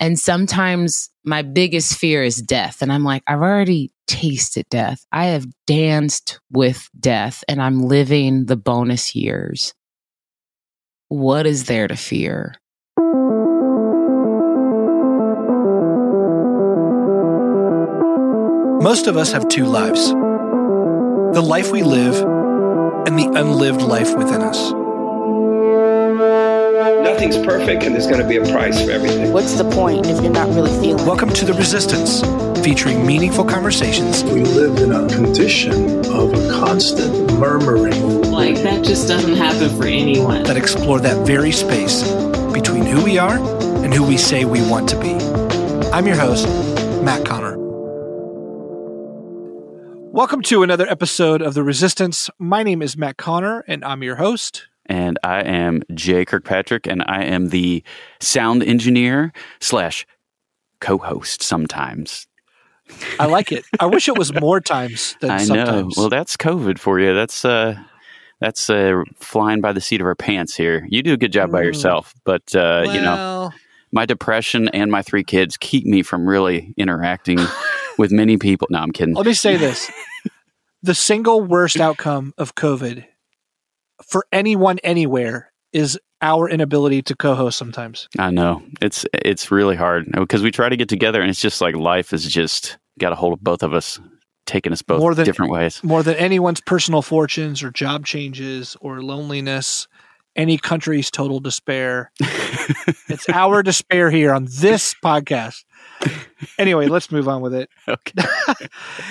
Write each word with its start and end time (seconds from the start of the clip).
And 0.00 0.18
sometimes 0.18 1.10
my 1.24 1.42
biggest 1.42 1.98
fear 1.98 2.22
is 2.22 2.36
death. 2.36 2.80
And 2.80 2.90
I'm 2.90 3.04
like, 3.04 3.22
I've 3.26 3.42
already 3.42 3.92
tasted 4.06 4.64
death. 4.70 5.04
I 5.12 5.26
have 5.26 5.46
danced 5.66 6.40
with 6.50 6.88
death 6.98 7.44
and 7.46 7.60
I'm 7.60 7.82
living 7.82 8.46
the 8.46 8.56
bonus 8.56 9.14
years. 9.14 9.74
What 11.08 11.46
is 11.46 11.66
there 11.66 11.86
to 11.86 11.96
fear? 11.96 12.54
Most 18.82 19.06
of 19.06 19.18
us 19.18 19.32
have 19.32 19.46
two 19.48 19.66
lives 19.66 20.10
the 21.34 21.42
life 21.42 21.70
we 21.70 21.82
live 21.82 22.16
and 23.06 23.18
the 23.18 23.30
unlived 23.38 23.82
life 23.82 24.16
within 24.16 24.40
us. 24.40 24.79
Nothing's 27.10 27.38
perfect, 27.38 27.82
and 27.82 27.92
there's 27.92 28.06
going 28.06 28.22
to 28.22 28.26
be 28.26 28.36
a 28.36 28.52
price 28.52 28.80
for 28.84 28.92
everything. 28.92 29.32
What's 29.32 29.54
the 29.54 29.68
point 29.68 30.06
if 30.06 30.22
you're 30.22 30.30
not 30.30 30.46
really 30.50 30.70
feeling 30.80 31.04
Welcome 31.04 31.30
to 31.30 31.44
The 31.44 31.52
Resistance, 31.54 32.20
featuring 32.62 33.04
meaningful 33.04 33.44
conversations. 33.44 34.22
We 34.22 34.44
live 34.44 34.78
in 34.78 34.92
a 34.92 35.08
condition 35.08 36.06
of 36.06 36.32
a 36.32 36.50
constant 36.52 37.32
murmuring. 37.32 38.22
Like, 38.30 38.62
that 38.62 38.84
just 38.84 39.08
doesn't 39.08 39.34
happen 39.34 39.76
for 39.76 39.86
anyone. 39.86 40.44
That 40.44 40.56
explore 40.56 41.00
that 41.00 41.26
very 41.26 41.50
space 41.50 42.04
between 42.52 42.86
who 42.86 43.02
we 43.02 43.18
are 43.18 43.38
and 43.82 43.92
who 43.92 44.04
we 44.04 44.16
say 44.16 44.44
we 44.44 44.62
want 44.70 44.88
to 44.90 45.00
be. 45.00 45.14
I'm 45.90 46.06
your 46.06 46.16
host, 46.16 46.46
Matt 47.02 47.26
Connor. 47.26 47.56
Welcome 50.12 50.42
to 50.42 50.62
another 50.62 50.86
episode 50.88 51.42
of 51.42 51.54
The 51.54 51.64
Resistance. 51.64 52.30
My 52.38 52.62
name 52.62 52.80
is 52.80 52.96
Matt 52.96 53.16
Connor, 53.16 53.64
and 53.66 53.84
I'm 53.84 54.04
your 54.04 54.16
host. 54.16 54.68
And 54.90 55.18
I 55.22 55.42
am 55.42 55.82
Jay 55.94 56.24
Kirkpatrick, 56.24 56.86
and 56.88 57.02
I 57.06 57.22
am 57.22 57.50
the 57.50 57.84
sound 58.20 58.64
engineer 58.64 59.32
slash 59.60 60.04
co-host 60.80 61.42
sometimes. 61.44 62.26
I 63.20 63.26
like 63.26 63.52
it. 63.52 63.64
I 63.78 63.86
wish 63.86 64.08
it 64.08 64.18
was 64.18 64.34
more 64.34 64.60
times 64.60 65.16
than 65.20 65.30
I 65.30 65.44
sometimes. 65.44 65.96
know. 65.96 66.00
Well, 66.02 66.08
that's 66.10 66.36
COVID 66.36 66.78
for 66.80 66.98
you. 66.98 67.14
That's 67.14 67.44
uh, 67.44 67.78
that's 68.40 68.68
uh, 68.68 69.02
flying 69.20 69.60
by 69.60 69.72
the 69.72 69.80
seat 69.80 70.00
of 70.00 70.06
our 70.08 70.16
pants 70.16 70.56
here. 70.56 70.84
You 70.90 71.04
do 71.04 71.12
a 71.12 71.16
good 71.16 71.32
job 71.32 71.52
by 71.52 71.60
Mm. 71.60 71.66
yourself, 71.66 72.12
but 72.24 72.52
uh, 72.56 72.84
you 72.90 73.00
know, 73.00 73.52
my 73.92 74.06
depression 74.06 74.68
and 74.70 74.90
my 74.90 75.02
three 75.02 75.22
kids 75.22 75.56
keep 75.56 75.86
me 75.86 76.02
from 76.02 76.26
really 76.28 76.74
interacting 76.76 77.38
with 77.98 78.10
many 78.10 78.38
people. 78.38 78.66
No, 78.70 78.80
I'm 78.80 78.90
kidding. 78.90 79.14
let 79.14 79.26
me 79.26 79.34
say 79.34 79.56
this. 79.56 79.88
the 80.82 80.96
single 80.96 81.42
worst 81.42 81.78
outcome 81.78 82.34
of 82.38 82.56
COVID 82.56 83.04
for 84.06 84.24
anyone 84.32 84.78
anywhere 84.84 85.52
is 85.72 85.98
our 86.22 86.48
inability 86.48 87.00
to 87.02 87.16
co-host 87.16 87.56
sometimes. 87.56 88.08
I 88.18 88.30
know 88.30 88.62
it's 88.82 89.06
it's 89.12 89.50
really 89.50 89.76
hard 89.76 90.06
because 90.12 90.42
we 90.42 90.50
try 90.50 90.68
to 90.68 90.76
get 90.76 90.88
together, 90.88 91.20
and 91.20 91.30
it's 91.30 91.40
just 91.40 91.60
like 91.60 91.74
life 91.76 92.10
has 92.10 92.26
just 92.26 92.78
got 92.98 93.12
a 93.12 93.14
hold 93.16 93.32
of 93.32 93.40
both 93.42 93.62
of 93.62 93.72
us, 93.72 93.98
taking 94.46 94.72
us 94.72 94.82
both 94.82 95.00
More 95.00 95.14
than- 95.14 95.24
different 95.24 95.52
ways. 95.52 95.82
More 95.82 96.02
than 96.02 96.16
anyone's 96.16 96.60
personal 96.60 97.02
fortunes 97.02 97.62
or 97.62 97.70
job 97.70 98.04
changes 98.04 98.76
or 98.80 99.02
loneliness, 99.02 99.88
any 100.36 100.58
country's 100.58 101.10
total 101.10 101.40
despair. 101.40 102.10
it's 103.08 103.28
our 103.30 103.62
despair 103.62 104.10
here 104.10 104.32
on 104.34 104.46
this 104.50 104.94
podcast. 105.02 105.64
Anyway, 106.58 106.86
let's 106.88 107.10
move 107.10 107.28
on 107.28 107.40
with 107.42 107.54
it. 107.54 107.68
Okay. 107.88 108.22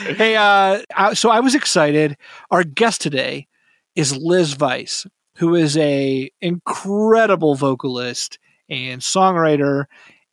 hey, 0.16 0.36
uh, 0.36 0.82
I- 0.96 1.14
so 1.14 1.30
I 1.30 1.40
was 1.40 1.56
excited. 1.56 2.18
Our 2.52 2.64
guest 2.64 3.02
today 3.02 3.48
is 3.96 4.16
Liz 4.16 4.54
Vice, 4.54 5.06
who 5.36 5.56
is 5.56 5.78
a 5.78 6.32
incredible 6.42 7.56
vocalist 7.56 8.40
and 8.70 9.02
songwriter, 9.02 9.86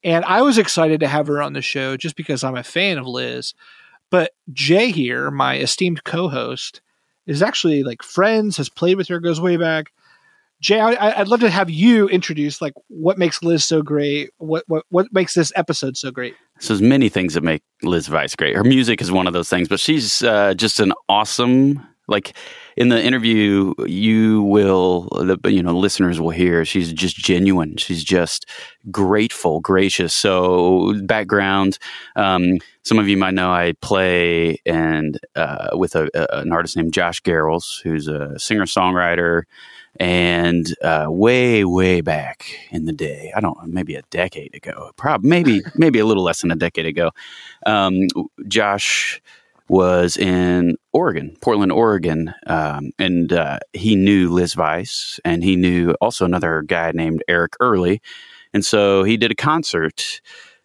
and 0.05 0.25
I 0.25 0.43
was 0.43 0.59
excited 0.59 1.01
to 1.01 1.09
have 1.09 1.27
her 1.27 1.43
on 1.43 1.53
the 1.53 1.62
show 1.62 1.97
just 1.97 2.17
because 2.17 2.45
I'm 2.45 2.57
a 2.57 2.62
fan 2.62 2.99
of 2.99 3.07
Liz. 3.07 3.55
But 4.11 4.33
Jay 4.53 4.93
here, 4.93 5.31
my 5.31 5.59
esteemed 5.59 6.05
co-host, 6.05 6.81
is 7.27 7.43
actually 7.43 7.83
like 7.83 8.03
friends, 8.03 8.56
has 8.59 8.69
played 8.69 8.97
with 8.97 9.09
her, 9.09 9.19
goes 9.19 9.41
way 9.41 9.56
back. 9.56 9.93
Jay, 10.61 10.81
I, 10.81 11.21
I'd 11.21 11.28
love 11.28 11.41
to 11.41 11.50
have 11.50 11.69
you 11.69 12.09
introduce 12.09 12.62
like 12.62 12.72
what 12.89 13.19
makes 13.19 13.43
Liz 13.43 13.65
so 13.65 13.83
great, 13.83 14.31
what 14.39 14.65
what 14.69 14.84
what 14.89 15.12
makes 15.12 15.34
this 15.34 15.53
episode 15.55 15.97
so 15.97 16.11
great. 16.11 16.34
So 16.61 16.72
there's 16.72 16.89
many 16.89 17.09
things 17.09 17.34
that 17.34 17.43
make 17.43 17.62
Liz 17.83 18.06
Vice 18.06 18.34
great. 18.34 18.56
Her 18.56 18.65
music 18.65 19.03
is 19.03 19.12
one 19.12 19.27
of 19.27 19.33
those 19.33 19.50
things, 19.50 19.69
but 19.69 19.81
she's 19.81 20.22
uh, 20.22 20.55
just 20.55 20.81
an 20.81 20.93
awesome. 21.09 21.87
Like 22.09 22.37
in 22.76 22.91
the 22.91 23.03
interview, 23.03 23.72
you 23.87 24.42
will, 24.42 25.09
the 25.12 25.38
you 25.50 25.62
know, 25.62 25.76
listeners 25.76 26.20
will 26.20 26.31
hear 26.31 26.64
she's 26.64 26.92
just 26.92 27.16
genuine. 27.16 27.76
She's 27.78 28.04
just 28.04 28.47
grateful, 28.91 29.60
gracious. 29.60 30.14
So 30.14 30.94
background, 31.04 31.78
um, 32.16 32.59
some 32.82 32.98
of 32.98 33.09
you 33.09 33.16
might 33.16 33.34
know 33.34 33.50
I 33.50 33.72
play 33.81 34.59
and 34.66 35.19
uh, 35.34 35.70
with 35.72 35.94
a, 35.97 36.10
a, 36.15 36.41
an 36.41 36.53
artist 36.53 36.76
named 36.76 36.92
Josh 36.92 37.22
Garrels, 37.22 37.81
who's 37.82 38.09
a 38.09 38.38
singer 38.38 38.66
songwriter. 38.66 39.42
And 39.98 40.66
uh, 40.82 41.06
way, 41.09 41.65
way 41.65 42.03
back 42.03 42.44
in 42.70 42.84
the 42.84 42.92
day, 42.92 43.32
I 43.34 43.41
don't 43.41 43.56
know, 43.56 43.66
maybe 43.66 43.94
a 43.94 44.03
decade 44.10 44.54
ago, 44.54 44.91
probably 44.97 45.31
maybe 45.31 45.62
maybe 45.75 45.98
a 45.98 46.04
little 46.04 46.22
less 46.22 46.42
than 46.42 46.50
a 46.50 46.56
decade 46.56 46.84
ago, 46.84 47.12
um, 47.65 48.06
Josh 48.47 49.22
was 49.69 50.16
in 50.16 50.77
Oregon, 50.93 51.37
Portland, 51.41 51.72
Oregon, 51.72 52.34
um, 52.47 52.93
and 52.99 53.32
uh, 53.32 53.59
he 53.72 53.97
knew 53.97 54.31
Liz 54.32 54.54
Vice, 54.54 55.19
and 55.25 55.43
he 55.43 55.56
knew 55.56 55.93
also 56.00 56.25
another 56.25 56.62
guy 56.62 56.93
named 56.93 57.25
Eric 57.28 57.54
Earley, 57.60 58.00
and 58.53 58.65
so 58.65 59.04
he 59.04 59.16
did 59.16 59.31
a 59.31 59.37
concert. 59.37 60.21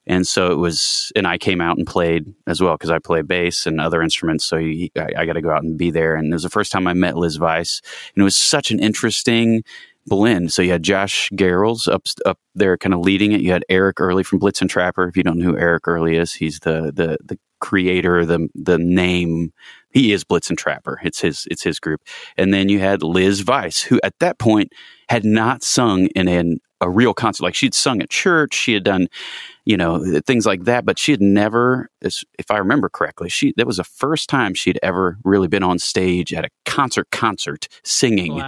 And 0.08 0.26
so 0.26 0.52
it 0.52 0.56
was, 0.56 1.12
and 1.16 1.28
I 1.28 1.38
came 1.38 1.62
out 1.62 1.78
and 1.78 1.86
played 1.86 2.34
as 2.48 2.60
well 2.60 2.74
because 2.74 2.90
I 2.90 2.98
play 2.98 3.22
bass 3.22 3.68
and 3.68 3.80
other 3.80 4.02
instruments. 4.02 4.44
So 4.46 4.58
he, 4.58 4.92
I, 4.98 5.10
I 5.20 5.26
got 5.28 5.34
to 5.34 5.42
go 5.42 5.52
out 5.52 5.64
and 5.64 5.78
be 5.78 5.92
there. 5.92 6.16
And 6.16 6.34
it 6.34 6.34
was 6.34 6.42
the 6.42 6.50
first 6.50 6.72
time 6.72 6.88
I 6.88 6.94
met 6.94 7.18
Liz 7.18 7.36
Vice, 7.36 7.82
and 8.16 8.22
it 8.22 8.26
was 8.26 8.36
such 8.36 8.72
an 8.72 8.80
interesting 8.80 9.64
blend. 10.08 10.52
So 10.52 10.62
you 10.62 10.72
had 10.72 10.84
Josh 10.84 11.30
Garrels 11.32 11.88
up 11.88 12.08
up 12.26 12.40
there, 12.56 12.78
kind 12.78 12.94
of 12.94 13.02
leading 13.02 13.32
it. 13.32 13.42
You 13.42 13.52
had 13.52 13.66
Eric 13.70 14.02
Earley 14.02 14.24
from 14.24 14.40
Blitzen 14.40 14.68
Trapper. 14.68 15.08
If 15.08 15.16
you 15.16 15.24
don't 15.24 15.38
know 15.38 15.52
who 15.52 15.58
Eric 15.58 15.88
Earley 15.88 16.18
is, 16.18 16.34
he's 16.34 16.60
the 16.60 16.92
the 16.94 17.18
the 17.24 17.38
creator, 17.62 18.26
the 18.26 18.50
the 18.54 18.78
name. 18.78 19.54
He 19.94 20.14
is 20.14 20.24
Blitzen 20.24 20.58
Trapper. 20.58 21.00
It's 21.04 21.22
his 21.22 21.48
it's 21.50 21.64
his 21.64 21.80
group. 21.80 22.02
And 22.38 22.54
then 22.54 22.70
you 22.70 22.80
had 22.80 23.04
Liz 23.04 23.42
Vice, 23.42 23.82
who 23.82 24.00
at 24.04 24.18
that 24.20 24.40
point 24.40 24.74
had 25.10 25.24
not 25.26 25.64
sung 25.64 26.08
in 26.08 26.28
an, 26.28 26.60
a 26.80 26.90
real 26.90 27.14
concert. 27.14 27.44
Like 27.44 27.56
she'd 27.56 27.74
sung 27.74 28.02
at 28.02 28.10
church, 28.10 28.54
she 28.54 28.74
had 28.74 28.84
done, 28.84 29.08
you 29.66 29.78
know, 29.78 30.20
things 30.26 30.46
like 30.46 30.64
that, 30.64 30.86
but 30.86 30.98
she 30.98 31.12
had 31.12 31.22
never, 31.22 31.90
if 32.02 32.50
I 32.50 32.58
remember 32.58 32.90
correctly, 32.90 33.30
she 33.30 33.54
that 33.58 33.68
was 33.68 33.78
the 33.78 33.84
first 33.84 34.30
time 34.30 34.54
she'd 34.54 34.80
ever 34.82 35.18
really 35.24 35.48
been 35.48 35.64
on 35.64 35.78
stage 35.78 36.34
at 36.34 36.46
a 36.46 36.50
concert 36.66 37.10
concert 37.12 37.68
singing 37.84 38.42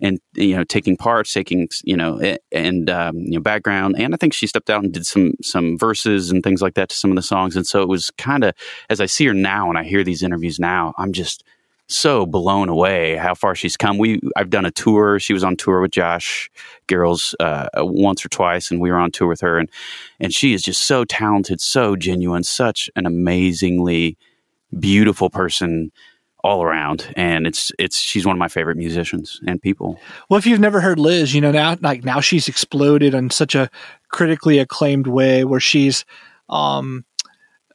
and 0.00 0.20
you 0.34 0.56
know 0.56 0.64
taking 0.64 0.96
parts 0.96 1.32
taking 1.32 1.68
you 1.84 1.96
know 1.96 2.36
and 2.50 2.90
um, 2.90 3.18
you 3.18 3.32
know 3.32 3.40
background. 3.40 3.96
And 3.98 4.14
i 4.14 4.16
think 4.16 4.32
she 4.32 4.46
stepped 4.46 4.70
out 4.70 4.82
and 4.82 4.92
did 4.92 5.06
some 5.06 5.34
some 5.42 5.78
verses 5.78 6.30
and 6.30 6.42
things 6.42 6.62
like 6.62 6.74
that 6.74 6.88
to 6.88 6.96
some 6.96 7.10
of 7.10 7.16
the 7.16 7.22
songs. 7.22 7.56
And 7.56 7.66
so 7.66 7.82
it 7.82 7.88
was 7.88 8.10
kind 8.12 8.44
of 8.44 8.54
as 8.90 9.00
i 9.00 9.06
see 9.06 9.26
her 9.26 9.34
now 9.34 9.68
and 9.68 9.78
i 9.78 9.84
hear 9.84 10.02
these 10.02 10.22
interviews 10.22 10.58
now 10.58 10.94
i'm 10.98 11.12
just 11.12 11.44
so 11.88 12.26
blown 12.26 12.68
away 12.68 13.16
how 13.16 13.34
far 13.34 13.54
she's 13.54 13.76
come. 13.76 13.98
We 13.98 14.20
i've 14.36 14.50
done 14.50 14.66
a 14.66 14.70
tour. 14.70 15.18
She 15.18 15.32
was 15.32 15.42
on 15.42 15.56
tour 15.56 15.80
with 15.80 15.90
josh 15.90 16.50
garrels 16.86 17.34
uh, 17.40 17.68
once 17.76 18.24
or 18.24 18.28
twice 18.28 18.70
and 18.70 18.80
we 18.80 18.90
were 18.90 18.98
on 18.98 19.10
tour 19.10 19.28
with 19.28 19.40
her. 19.40 19.58
And 19.58 19.70
and 20.20 20.32
she 20.32 20.52
is 20.52 20.62
just 20.62 20.86
so 20.86 21.04
talented 21.04 21.60
so 21.60 21.96
genuine 21.96 22.42
such 22.42 22.90
an 22.94 23.06
amazingly 23.06 24.16
beautiful 24.78 25.30
person 25.30 25.90
all 26.44 26.62
around. 26.62 27.12
And 27.16 27.46
it's 27.46 27.72
it's 27.78 27.98
she's 27.98 28.26
one 28.26 28.36
of 28.36 28.38
my 28.38 28.48
favorite 28.48 28.76
musicians 28.76 29.40
and 29.46 29.60
people. 29.60 29.98
Well, 30.28 30.38
if 30.38 30.46
you've 30.46 30.60
never 30.60 30.80
heard 30.80 30.98
Liz, 30.98 31.34
you 31.34 31.40
know 31.40 31.52
now 31.52 31.76
like 31.80 32.04
now 32.04 32.20
she's 32.20 32.48
exploded 32.48 33.14
in 33.14 33.30
such 33.30 33.54
a 33.54 33.70
critically 34.08 34.58
acclaimed 34.58 35.06
way 35.06 35.44
where 35.44 35.60
she's 35.60 36.04
um 36.48 37.04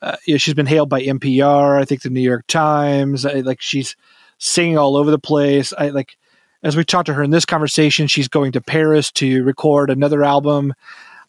uh, 0.04 0.18
she's 0.26 0.54
been 0.54 0.66
hailed 0.66 0.90
by 0.90 1.02
NPR, 1.02 1.80
I 1.80 1.86
think 1.86 2.02
the 2.02 2.10
New 2.10 2.22
York 2.22 2.46
Times, 2.48 3.26
I, 3.26 3.36
like 3.36 3.62
she's 3.62 3.96
singing 4.44 4.78
all 4.78 4.98
over 4.98 5.10
the 5.10 5.20
place. 5.20 5.74
I 5.78 5.90
like 5.90 6.18
as 6.64 6.78
we 6.78 6.84
talked 6.84 7.08
to 7.08 7.14
her 7.14 7.24
in 7.24 7.32
this 7.32 7.46
conversation, 7.46 8.08
she's 8.08 8.28
going 8.28 8.52
to 8.54 8.62
Paris 8.62 9.12
to 9.14 9.44
record 9.44 9.90
another 9.90 10.24
album 10.24 10.74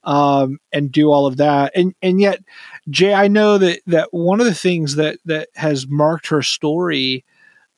um, 0.05 0.59
and 0.73 0.93
do 0.93 1.11
all 1.11 1.27
of 1.27 1.37
that. 1.37 1.73
And 1.75 1.95
and 2.03 2.21
yet, 2.21 2.41
Jay, 2.91 3.15
I 3.15 3.29
know 3.29 3.59
that 3.59 3.81
that 3.87 4.09
one 4.13 4.41
of 4.41 4.47
the 4.47 4.55
things 4.55 4.97
that 4.97 5.19
that 5.25 5.49
has 5.55 5.87
marked 5.87 6.29
her 6.29 6.43
story 6.43 7.25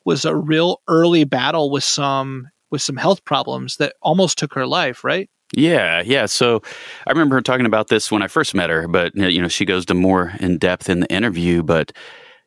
was 0.04 0.24
a 0.24 0.34
real 0.36 0.80
early 0.88 1.24
battle 1.24 1.70
with 1.70 1.84
some 1.84 2.48
with 2.70 2.82
some 2.82 2.96
health 2.96 3.24
problems 3.24 3.76
that 3.76 3.94
almost 4.02 4.38
took 4.38 4.54
her 4.54 4.66
life. 4.66 5.04
Right? 5.04 5.28
Yeah, 5.54 6.02
yeah. 6.04 6.26
So 6.26 6.62
I 7.06 7.10
remember 7.10 7.36
her 7.36 7.42
talking 7.42 7.66
about 7.66 7.88
this 7.88 8.10
when 8.10 8.22
I 8.22 8.28
first 8.28 8.54
met 8.54 8.70
her, 8.70 8.88
but 8.88 9.14
you 9.14 9.40
know, 9.40 9.48
she 9.48 9.64
goes 9.64 9.86
to 9.86 9.94
more 9.94 10.32
in 10.40 10.58
depth 10.58 10.88
in 10.90 11.00
the 11.00 11.12
interview, 11.12 11.62
but 11.62 11.92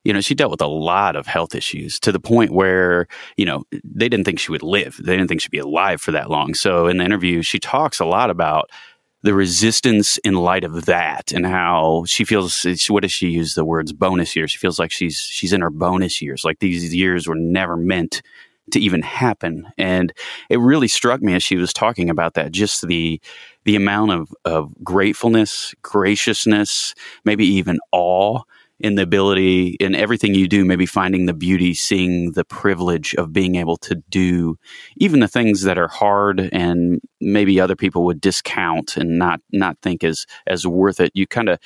you 0.03 0.13
know, 0.13 0.21
she 0.21 0.35
dealt 0.35 0.51
with 0.51 0.61
a 0.61 0.67
lot 0.67 1.15
of 1.15 1.27
health 1.27 1.53
issues 1.53 1.99
to 1.99 2.11
the 2.11 2.19
point 2.19 2.51
where, 2.51 3.07
you 3.37 3.45
know, 3.45 3.63
they 3.83 4.07
didn't 4.07 4.25
think 4.25 4.39
she 4.39 4.51
would 4.51 4.63
live. 4.63 4.97
They 4.97 5.17
didn't 5.17 5.27
think 5.27 5.41
she'd 5.41 5.51
be 5.51 5.59
alive 5.59 6.01
for 6.01 6.11
that 6.11 6.29
long. 6.29 6.53
So 6.53 6.87
in 6.87 6.97
the 6.97 7.03
interview, 7.03 7.41
she 7.41 7.59
talks 7.59 7.99
a 7.99 8.05
lot 8.05 8.29
about 8.29 8.69
the 9.21 9.33
resistance 9.33 10.17
in 10.19 10.35
light 10.35 10.63
of 10.63 10.85
that 10.85 11.31
and 11.33 11.45
how 11.45 12.05
she 12.07 12.23
feels 12.23 12.65
what 12.87 13.01
does 13.01 13.11
she 13.11 13.27
use 13.29 13.53
the 13.53 13.65
words 13.65 13.91
bonus 13.91 14.35
years 14.35 14.51
she 14.51 14.57
feels 14.57 14.79
like 14.79 14.91
she's 14.91 15.17
she's 15.17 15.51
in 15.51 15.59
her 15.61 15.69
bonus 15.69 16.21
years 16.21 16.45
like 16.45 16.59
these 16.59 16.95
years 16.95 17.27
were 17.27 17.35
never 17.35 17.75
meant 17.75 18.21
to 18.71 18.79
even 18.79 19.01
happen 19.01 19.67
and 19.77 20.13
it 20.49 20.59
really 20.59 20.87
struck 20.87 21.21
me 21.21 21.33
as 21.33 21.43
she 21.43 21.57
was 21.57 21.73
talking 21.73 22.09
about 22.09 22.35
that 22.35 22.51
just 22.51 22.87
the 22.87 23.19
the 23.65 23.75
amount 23.75 24.11
of 24.11 24.33
of 24.45 24.71
gratefulness 24.83 25.75
graciousness 25.81 26.95
maybe 27.25 27.45
even 27.45 27.77
awe 27.91 28.41
in 28.79 28.95
the 28.95 29.01
ability 29.01 29.75
in 29.79 29.93
everything 29.93 30.33
you 30.33 30.47
do, 30.47 30.63
maybe 30.63 30.85
finding 30.85 31.25
the 31.25 31.33
beauty, 31.33 31.73
seeing 31.73 32.31
the 32.31 32.45
privilege 32.45 33.13
of 33.15 33.33
being 33.33 33.55
able 33.55 33.77
to 33.77 33.95
do 34.09 34.57
even 34.97 35.19
the 35.19 35.27
things 35.27 35.63
that 35.63 35.77
are 35.77 35.87
hard 35.87 36.49
and 36.53 37.01
maybe 37.19 37.59
other 37.59 37.75
people 37.75 38.05
would 38.05 38.21
discount 38.21 38.95
and 38.97 39.19
not 39.19 39.41
not 39.51 39.77
think 39.81 40.03
as 40.03 40.25
as 40.47 40.65
worth 40.65 40.99
it. 40.99 41.11
You 41.13 41.27
kind 41.27 41.49
of 41.49 41.59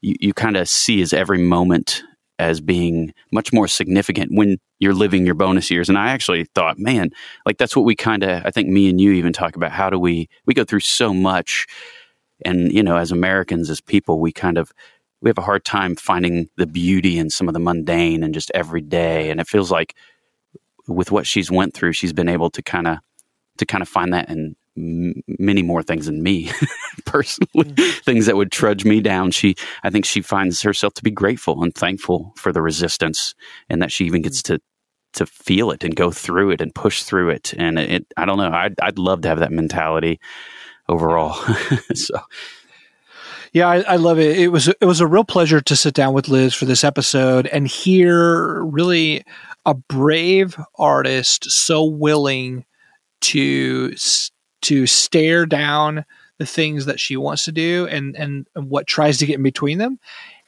you, 0.00 0.16
you 0.20 0.34
kind 0.34 0.56
of 0.56 0.68
see 0.68 1.00
as 1.02 1.12
every 1.12 1.38
moment 1.38 2.02
as 2.38 2.60
being 2.60 3.14
much 3.32 3.52
more 3.52 3.66
significant 3.66 4.30
when 4.34 4.58
you're 4.78 4.92
living 4.92 5.24
your 5.24 5.34
bonus 5.34 5.70
years. 5.70 5.88
And 5.88 5.96
I 5.96 6.10
actually 6.10 6.44
thought, 6.54 6.78
man, 6.78 7.10
like 7.46 7.56
that's 7.56 7.74
what 7.74 7.84
we 7.84 7.94
kind 7.94 8.22
of 8.22 8.44
I 8.44 8.50
think 8.50 8.68
me 8.68 8.88
and 8.88 9.00
you 9.00 9.12
even 9.12 9.32
talk 9.32 9.56
about. 9.56 9.72
How 9.72 9.88
do 9.88 9.98
we 9.98 10.28
we 10.46 10.54
go 10.54 10.64
through 10.64 10.80
so 10.80 11.14
much 11.14 11.66
and 12.44 12.72
you 12.72 12.82
know 12.82 12.96
as 12.96 13.12
Americans 13.12 13.70
as 13.70 13.80
people 13.80 14.20
we 14.20 14.32
kind 14.32 14.58
of 14.58 14.72
we 15.20 15.30
have 15.30 15.38
a 15.38 15.42
hard 15.42 15.64
time 15.64 15.96
finding 15.96 16.48
the 16.56 16.66
beauty 16.66 17.18
in 17.18 17.30
some 17.30 17.48
of 17.48 17.54
the 17.54 17.60
mundane 17.60 18.22
and 18.22 18.34
just 18.34 18.50
everyday. 18.54 19.30
And 19.30 19.40
it 19.40 19.48
feels 19.48 19.70
like 19.70 19.94
with 20.86 21.10
what 21.10 21.26
she's 21.26 21.50
went 21.50 21.74
through, 21.74 21.92
she's 21.92 22.12
been 22.12 22.28
able 22.28 22.50
to 22.50 22.62
kind 22.62 22.86
of 22.86 22.98
to 23.58 23.66
kind 23.66 23.82
of 23.82 23.88
find 23.88 24.12
that 24.12 24.28
in 24.28 24.54
m- 24.76 25.22
many 25.38 25.62
more 25.62 25.82
things 25.82 26.06
than 26.06 26.22
me 26.22 26.50
personally, 27.06 27.48
mm-hmm. 27.64 28.00
things 28.04 28.26
that 28.26 28.36
would 28.36 28.52
trudge 28.52 28.84
me 28.84 29.00
down. 29.00 29.30
She, 29.30 29.56
I 29.82 29.90
think, 29.90 30.04
she 30.04 30.20
finds 30.20 30.62
herself 30.62 30.94
to 30.94 31.02
be 31.02 31.10
grateful 31.10 31.62
and 31.62 31.74
thankful 31.74 32.32
for 32.36 32.52
the 32.52 32.62
resistance, 32.62 33.34
and 33.68 33.80
that 33.82 33.92
she 33.92 34.04
even 34.04 34.22
gets 34.22 34.40
mm. 34.40 34.56
to 34.56 34.60
to 35.14 35.24
feel 35.24 35.70
it 35.70 35.82
and 35.82 35.96
go 35.96 36.10
through 36.10 36.50
it 36.50 36.60
and 36.60 36.74
push 36.74 37.02
through 37.02 37.30
it. 37.30 37.54
And 37.56 37.78
it, 37.78 38.06
I 38.18 38.26
don't 38.26 38.38
know, 38.38 38.50
I'd 38.50 38.78
I'd 38.80 38.98
love 38.98 39.22
to 39.22 39.28
have 39.28 39.38
that 39.38 39.52
mentality 39.52 40.20
overall. 40.88 41.32
so 41.94 42.20
yeah, 43.56 43.70
I, 43.70 43.76
I, 43.94 43.96
love 43.96 44.18
it. 44.18 44.38
It 44.38 44.48
was 44.48 44.68
it 44.68 44.84
was 44.84 45.00
a 45.00 45.06
real 45.06 45.24
pleasure 45.24 45.62
to 45.62 45.76
sit 45.76 45.94
down 45.94 46.12
with 46.12 46.28
Liz 46.28 46.52
for 46.52 46.66
this 46.66 46.84
episode 46.84 47.46
and 47.46 47.66
hear 47.66 48.62
really 48.62 49.24
a 49.64 49.72
brave 49.72 50.60
artist 50.78 51.50
so 51.50 51.82
willing 51.82 52.66
to 53.22 53.94
to 54.60 54.86
stare 54.86 55.46
down 55.46 56.04
the 56.36 56.44
things 56.44 56.84
that 56.84 57.00
she 57.00 57.16
wants 57.16 57.46
to 57.46 57.52
do 57.52 57.86
and 57.86 58.14
and, 58.14 58.46
what 58.52 58.86
tries 58.86 59.16
to 59.18 59.26
get 59.26 59.36
in 59.36 59.42
between 59.42 59.78
them, 59.78 59.98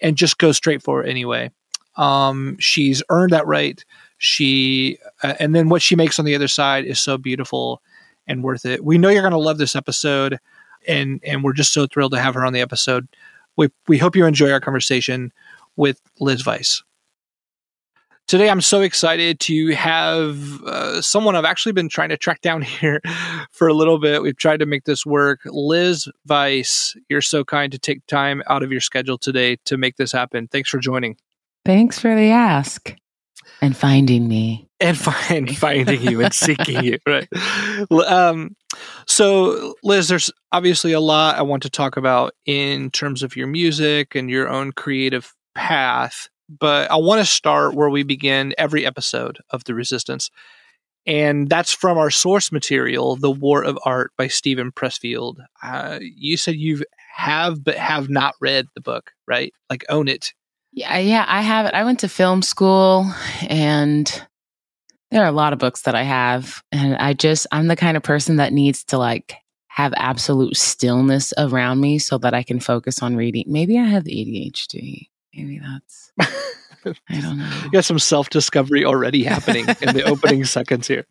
and 0.02 0.18
just 0.18 0.36
go 0.36 0.52
straight 0.52 0.82
for 0.82 1.02
it 1.02 1.08
anyway. 1.08 1.50
Um, 1.96 2.58
she's 2.60 3.02
earned 3.08 3.32
that 3.32 3.46
right. 3.46 3.82
She 4.18 4.98
uh, 5.22 5.32
and 5.40 5.54
then 5.54 5.70
what 5.70 5.80
she 5.80 5.96
makes 5.96 6.18
on 6.18 6.26
the 6.26 6.34
other 6.34 6.46
side 6.46 6.84
is 6.84 7.00
so 7.00 7.16
beautiful 7.16 7.80
and 8.26 8.44
worth 8.44 8.66
it. 8.66 8.84
We 8.84 8.98
know 8.98 9.08
you're 9.08 9.22
going 9.22 9.32
to 9.32 9.38
love 9.38 9.56
this 9.56 9.74
episode 9.74 10.38
and 10.86 11.20
and 11.24 11.42
we're 11.42 11.52
just 11.52 11.72
so 11.72 11.86
thrilled 11.86 12.12
to 12.12 12.20
have 12.20 12.34
her 12.34 12.44
on 12.44 12.52
the 12.52 12.60
episode. 12.60 13.08
We 13.56 13.68
we 13.86 13.98
hope 13.98 14.16
you 14.16 14.26
enjoy 14.26 14.50
our 14.50 14.60
conversation 14.60 15.32
with 15.76 16.00
Liz 16.20 16.42
Vice. 16.42 16.82
Today, 18.26 18.50
I'm 18.50 18.60
so 18.60 18.82
excited 18.82 19.40
to 19.40 19.68
have 19.68 20.62
uh, 20.64 21.00
someone 21.00 21.34
I've 21.34 21.46
actually 21.46 21.72
been 21.72 21.88
trying 21.88 22.10
to 22.10 22.18
track 22.18 22.42
down 22.42 22.60
here 22.80 23.00
for 23.50 23.68
a 23.68 23.72
little 23.72 23.98
bit. 23.98 24.20
We've 24.20 24.36
tried 24.36 24.60
to 24.60 24.66
make 24.66 24.84
this 24.84 25.06
work. 25.06 25.40
Liz 25.46 26.08
Vice, 26.26 26.94
you're 27.08 27.22
so 27.22 27.42
kind 27.42 27.72
to 27.72 27.78
take 27.78 28.06
time 28.06 28.42
out 28.46 28.62
of 28.62 28.70
your 28.70 28.82
schedule 28.82 29.16
today 29.16 29.56
to 29.64 29.78
make 29.78 29.96
this 29.96 30.12
happen. 30.12 30.46
Thanks 30.48 30.68
for 30.68 30.78
joining. 30.78 31.16
Thanks 31.64 31.98
for 31.98 32.14
the 32.14 32.30
ask 32.30 32.94
and 33.62 33.76
finding 33.76 34.28
me 34.28 34.67
and 34.80 34.98
find 34.98 35.56
finding 35.56 36.02
you 36.02 36.20
and 36.20 36.34
seeking 36.34 36.84
you 36.84 36.98
right? 37.06 37.28
Um 38.06 38.56
so 39.06 39.74
liz 39.82 40.08
there's 40.08 40.30
obviously 40.52 40.92
a 40.92 41.00
lot 41.00 41.36
i 41.36 41.42
want 41.42 41.62
to 41.62 41.70
talk 41.70 41.96
about 41.96 42.34
in 42.46 42.90
terms 42.90 43.22
of 43.22 43.34
your 43.34 43.46
music 43.46 44.14
and 44.14 44.30
your 44.30 44.48
own 44.48 44.72
creative 44.72 45.34
path 45.54 46.28
but 46.48 46.90
i 46.90 46.96
want 46.96 47.20
to 47.20 47.24
start 47.24 47.74
where 47.74 47.90
we 47.90 48.02
begin 48.02 48.54
every 48.58 48.86
episode 48.86 49.38
of 49.50 49.64
the 49.64 49.74
resistance 49.74 50.30
and 51.06 51.48
that's 51.48 51.72
from 51.72 51.96
our 51.96 52.10
source 52.10 52.52
material 52.52 53.16
the 53.16 53.30
war 53.30 53.64
of 53.64 53.78
art 53.84 54.12
by 54.18 54.28
steven 54.28 54.70
pressfield. 54.70 55.36
Uh, 55.62 55.98
you 56.02 56.36
said 56.36 56.56
you 56.56 56.84
have 57.14 57.64
but 57.64 57.76
have 57.76 58.10
not 58.10 58.34
read 58.40 58.66
the 58.74 58.80
book 58.80 59.12
right? 59.26 59.52
Like 59.70 59.84
own 59.88 60.08
it. 60.08 60.32
Yeah, 60.72 60.98
yeah, 60.98 61.24
I 61.26 61.40
have 61.40 61.66
it. 61.66 61.74
I 61.74 61.84
went 61.84 62.00
to 62.00 62.08
film 62.08 62.42
school 62.42 63.10
and 63.48 64.26
there 65.10 65.22
are 65.22 65.28
a 65.28 65.32
lot 65.32 65.52
of 65.52 65.58
books 65.58 65.82
that 65.82 65.94
I 65.94 66.02
have 66.02 66.62
and 66.72 66.96
I 66.96 67.12
just 67.14 67.46
I'm 67.52 67.68
the 67.68 67.76
kind 67.76 67.96
of 67.96 68.02
person 68.02 68.36
that 68.36 68.52
needs 68.52 68.84
to 68.84 68.98
like 68.98 69.36
have 69.68 69.94
absolute 69.96 70.56
stillness 70.56 71.32
around 71.38 71.80
me 71.80 71.98
so 71.98 72.18
that 72.18 72.34
I 72.34 72.42
can 72.42 72.60
focus 72.60 73.02
on 73.02 73.16
reading. 73.16 73.44
Maybe 73.46 73.78
I 73.78 73.84
have 73.84 74.04
ADHD. 74.04 75.08
Maybe 75.34 75.60
that's 75.60 76.12
I 77.08 77.20
don't 77.20 77.38
know. 77.38 77.60
You 77.64 77.70
got 77.70 77.84
some 77.84 77.98
self-discovery 77.98 78.84
already 78.84 79.24
happening 79.24 79.66
in 79.80 79.94
the 79.94 80.04
opening 80.04 80.44
seconds 80.46 80.86
here. 80.86 81.06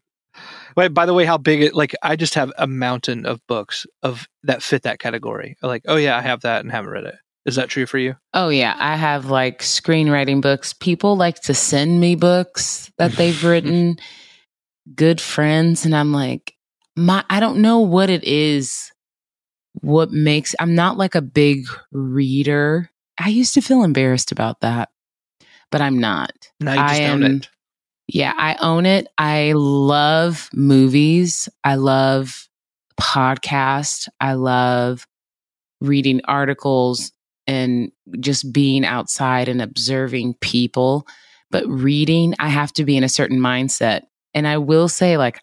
Wait, 0.76 0.90
by 0.90 1.06
the 1.06 1.14
way, 1.14 1.26
how 1.26 1.38
big 1.38 1.62
it 1.62 1.74
like 1.74 1.96
I 2.04 2.16
just 2.16 2.36
have 2.36 2.52
a 2.58 2.68
mountain 2.68 3.26
of 3.26 3.46
books 3.48 3.86
of 4.04 4.28
that 4.44 4.62
fit 4.62 4.84
that 4.84 5.00
category. 5.00 5.58
Like, 5.62 5.84
oh 5.88 5.96
yeah, 5.96 6.18
I 6.18 6.22
have 6.22 6.42
that 6.42 6.62
and 6.62 6.72
haven't 6.72 6.92
read 6.92 7.06
it. 7.06 7.16
Is 7.48 7.56
that 7.56 7.70
true 7.70 7.86
for 7.86 7.98
you? 7.98 8.16
Oh, 8.34 8.50
yeah. 8.50 8.76
I 8.78 8.98
have 8.98 9.28
like 9.28 9.60
screenwriting 9.60 10.42
books. 10.42 10.74
People 10.74 11.16
like 11.16 11.40
to 11.44 11.54
send 11.54 12.02
me 12.02 12.16
books 12.16 12.92
that 12.98 13.14
they've 13.14 13.42
written, 13.44 13.98
good 14.94 15.22
friends. 15.22 15.86
And 15.86 15.96
I'm 15.96 16.12
like, 16.12 16.54
my, 16.98 17.24
I 17.30 17.40
don't 17.40 17.62
know 17.62 17.80
what 17.80 18.10
it 18.10 18.26
is, 18.26 18.92
what 19.82 20.12
makes, 20.12 20.56
I'm 20.60 20.76
not 20.76 20.98
like 20.98 21.16
a 21.16 21.22
big 21.22 21.68
reader. 21.92 22.90
I 23.18 23.30
used 23.30 23.54
to 23.54 23.62
feel 23.62 23.84
embarrassed 23.84 24.34
about 24.34 24.60
that, 24.60 24.90
but 25.72 25.80
I'm 25.80 26.00
not. 26.00 26.34
Now 26.60 26.74
you 26.74 26.80
just 26.80 26.94
I 26.94 27.04
am, 27.04 27.24
it. 27.24 27.50
Yeah, 28.10 28.34
I 28.38 28.58
own 28.60 28.86
it. 28.86 29.08
I 29.18 29.54
love 29.56 30.50
movies. 30.54 31.48
I 31.64 31.76
love 31.76 32.50
podcast. 33.00 34.10
I 34.20 34.34
love 34.34 35.08
reading 35.80 36.22
articles 36.26 37.12
and 37.48 37.92
just 38.20 38.52
being 38.52 38.86
outside 38.86 39.48
and 39.48 39.62
observing 39.62 40.36
people. 40.42 41.08
But 41.50 41.66
reading, 41.68 42.36
I 42.40 42.50
have 42.50 42.74
to 42.74 42.84
be 42.84 42.98
in 42.98 43.04
a 43.04 43.10
certain 43.10 43.40
mindset. 43.40 44.02
And 44.34 44.48
I 44.48 44.58
will 44.58 44.90
say, 44.90 45.18
like, 45.18 45.40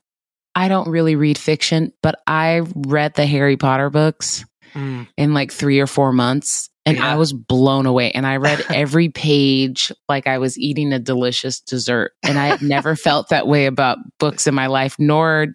I 0.55 0.69
don't 0.69 0.89
really 0.89 1.17
read 1.17 1.39
fiction, 1.39 1.93
but 2.03 2.21
I 2.27 2.63
read 2.75 3.15
the 3.15 3.27
Harry 3.27 3.57
Potter 3.57 3.91
books 3.91 4.45
mm. 4.75 5.09
in 5.17 5.35
like 5.35 5.51
three 5.51 5.81
or 5.81 5.87
four 5.87 6.13
months. 6.13 6.69
And 6.87 6.99
yeah. 6.99 7.13
I 7.13 7.17
was 7.17 7.33
blown 7.33 7.87
away. 7.87 8.13
And 8.13 8.27
I 8.27 8.37
read 8.37 8.63
every 8.73 9.09
page 9.09 9.91
like 10.09 10.27
I 10.27 10.39
was 10.39 10.59
eating 10.59 10.93
a 10.93 10.99
delicious 10.99 11.61
dessert. 11.61 12.13
And 12.23 12.39
I 12.39 12.49
had 12.49 12.63
never 12.63 12.95
felt 12.95 13.31
that 13.31 13.47
way 13.47 13.67
about 13.67 13.99
books 14.21 14.47
in 14.47 14.55
my 14.55 14.67
life, 14.67 14.97
nor, 14.99 15.49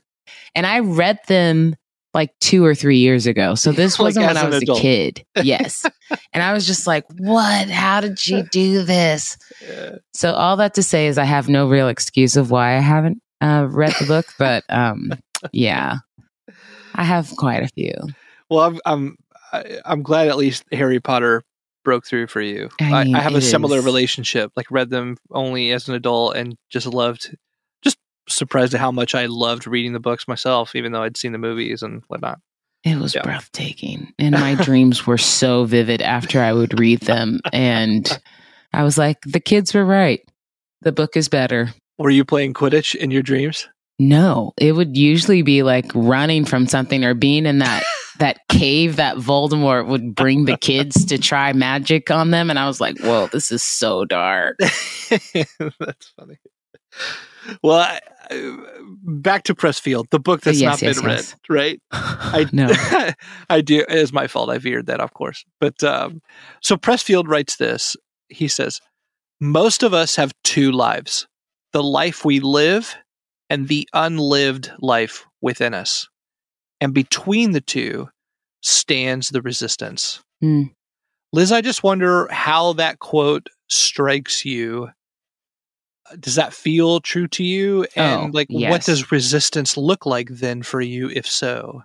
and 0.55 0.65
I 0.65 0.79
read 0.79 1.19
them 1.27 1.75
like 2.13 2.31
two 2.39 2.65
or 2.65 2.75
three 2.75 2.97
years 2.97 3.27
ago. 3.27 3.55
So 3.55 3.71
this 3.73 3.99
wasn't 3.99 4.25
like 4.25 4.35
when 4.35 4.43
I 4.43 4.47
was 4.47 4.61
adult. 4.61 4.79
a 4.79 4.81
kid. 4.81 5.25
Yes. 5.43 5.85
and 6.33 6.43
I 6.43 6.53
was 6.53 6.65
just 6.65 6.87
like, 6.87 7.05
what? 7.17 7.69
How 7.69 8.01
did 8.01 8.19
she 8.19 8.43
do 8.43 8.83
this? 8.83 9.37
Yeah. 9.61 9.97
So 10.13 10.33
all 10.33 10.57
that 10.57 10.73
to 10.75 10.83
say 10.83 11.07
is 11.07 11.17
I 11.17 11.25
have 11.25 11.49
no 11.49 11.67
real 11.67 11.87
excuse 11.87 12.35
of 12.35 12.51
why 12.51 12.75
I 12.75 12.79
haven't 12.79 13.21
uh, 13.41 13.67
read 13.69 13.93
the 13.99 14.05
book, 14.05 14.25
but 14.37 14.63
um, 14.69 15.13
yeah, 15.51 15.97
I 16.95 17.03
have 17.03 17.31
quite 17.37 17.63
a 17.63 17.67
few. 17.69 17.93
Well, 18.49 18.61
I'm, 18.61 18.79
I'm, 19.53 19.73
I'm 19.85 20.03
glad 20.03 20.27
at 20.27 20.37
least 20.37 20.63
Harry 20.71 20.99
Potter 20.99 21.43
broke 21.83 22.05
through 22.05 22.27
for 22.27 22.41
you. 22.41 22.69
I, 22.79 23.03
mean, 23.03 23.15
I, 23.15 23.19
I 23.19 23.21
have 23.21 23.35
a 23.35 23.41
similar 23.41 23.77
is. 23.77 23.85
relationship, 23.85 24.51
like 24.55 24.69
read 24.69 24.89
them 24.89 25.17
only 25.31 25.71
as 25.71 25.87
an 25.87 25.95
adult 25.95 26.35
and 26.35 26.55
just 26.69 26.85
loved 26.87 27.35
surprised 28.29 28.73
at 28.73 28.79
how 28.79 28.91
much 28.91 29.15
I 29.15 29.25
loved 29.25 29.67
reading 29.67 29.93
the 29.93 29.99
books 29.99 30.27
myself, 30.27 30.75
even 30.75 30.91
though 30.91 31.03
I'd 31.03 31.17
seen 31.17 31.31
the 31.31 31.37
movies 31.37 31.83
and 31.83 32.03
whatnot. 32.07 32.39
It 32.83 32.97
was 32.97 33.13
yeah. 33.13 33.23
breathtaking. 33.23 34.13
And 34.17 34.31
my 34.31 34.55
dreams 34.63 35.05
were 35.05 35.17
so 35.17 35.65
vivid 35.65 36.01
after 36.01 36.41
I 36.41 36.53
would 36.53 36.79
read 36.79 37.01
them. 37.01 37.41
And 37.51 38.19
I 38.73 38.83
was 38.83 38.97
like, 38.97 39.17
the 39.25 39.39
kids 39.39 39.73
were 39.73 39.85
right. 39.85 40.21
The 40.81 40.91
book 40.91 41.17
is 41.17 41.27
better. 41.27 41.73
Were 41.97 42.09
you 42.09 42.23
playing 42.23 42.53
Quidditch 42.53 42.95
in 42.95 43.11
your 43.11 43.21
dreams? 43.21 43.67
No, 44.01 44.53
it 44.57 44.71
would 44.71 44.95
usually 44.95 45.41
be 45.41 45.61
like 45.61 45.91
running 45.93 46.45
from 46.45 46.67
something 46.67 47.03
or 47.03 47.13
being 47.13 47.45
in 47.45 47.59
that 47.59 47.83
that 48.19 48.39
cave 48.49 48.95
that 48.95 49.17
Voldemort 49.17 49.87
would 49.87 50.15
bring 50.15 50.45
the 50.45 50.57
kids 50.57 51.05
to 51.05 51.17
try 51.17 51.53
magic 51.53 52.09
on 52.09 52.31
them 52.31 52.49
and 52.49 52.57
I 52.57 52.67
was 52.67 52.79
like, 52.79 52.97
"Whoa, 52.99 53.27
this 53.27 53.51
is 53.51 53.61
so 53.61 54.05
dark." 54.05 54.57
That's 55.09 56.13
funny. 56.17 56.37
Well, 57.61 57.79
I, 57.79 57.99
back 59.03 59.43
to 59.43 59.55
Pressfield, 59.55 60.09
the 60.09 60.19
book 60.19 60.41
that's 60.41 60.59
Yes, 60.59 60.81
not 60.81 60.81
yes, 60.81 61.01
been 61.01 61.09
yes. 61.09 61.35
read, 61.49 61.55
right? 61.55 61.81
I 61.91 62.45
no. 62.51 62.69
I 63.49 63.61
do. 63.61 63.79
It 63.79 63.91
is 63.97 64.13
my 64.13 64.27
fault. 64.27 64.49
I 64.49 64.57
veered 64.57 64.85
that, 64.87 64.99
of 64.99 65.13
course. 65.13 65.43
But 65.59 65.83
um, 65.83 66.21
so 66.61 66.75
Pressfield 66.75 67.27
writes 67.27 67.55
this. 67.57 67.95
He 68.29 68.47
says, 68.47 68.79
"Most 69.39 69.83
of 69.83 69.93
us 69.93 70.15
have 70.15 70.33
two 70.43 70.71
lives: 70.71 71.27
the 71.73 71.83
life 71.83 72.23
we 72.25 72.39
live, 72.39 72.95
and 73.49 73.67
the 73.67 73.87
unlived 73.93 74.71
life 74.79 75.25
within 75.41 75.73
us. 75.73 76.07
And 76.81 76.93
between 76.93 77.51
the 77.51 77.61
two 77.61 78.09
stands 78.61 79.29
the 79.29 79.41
resistance." 79.41 80.21
Hmm. 80.41 80.63
Liz, 81.31 81.51
I 81.51 81.61
just 81.61 81.83
wonder 81.83 82.27
how 82.31 82.73
that 82.73 82.99
quote 82.99 83.47
strikes 83.69 84.45
you. 84.45 84.89
Does 86.19 86.35
that 86.35 86.53
feel 86.53 86.99
true 87.01 87.27
to 87.29 87.43
you? 87.43 87.85
And 87.95 88.21
Oh, 88.21 88.29
like, 88.33 88.47
what 88.49 88.83
does 88.85 89.11
resistance 89.11 89.75
look 89.77 90.05
like 90.05 90.29
then 90.29 90.63
for 90.63 90.81
you, 90.81 91.09
if 91.09 91.27
so? 91.27 91.83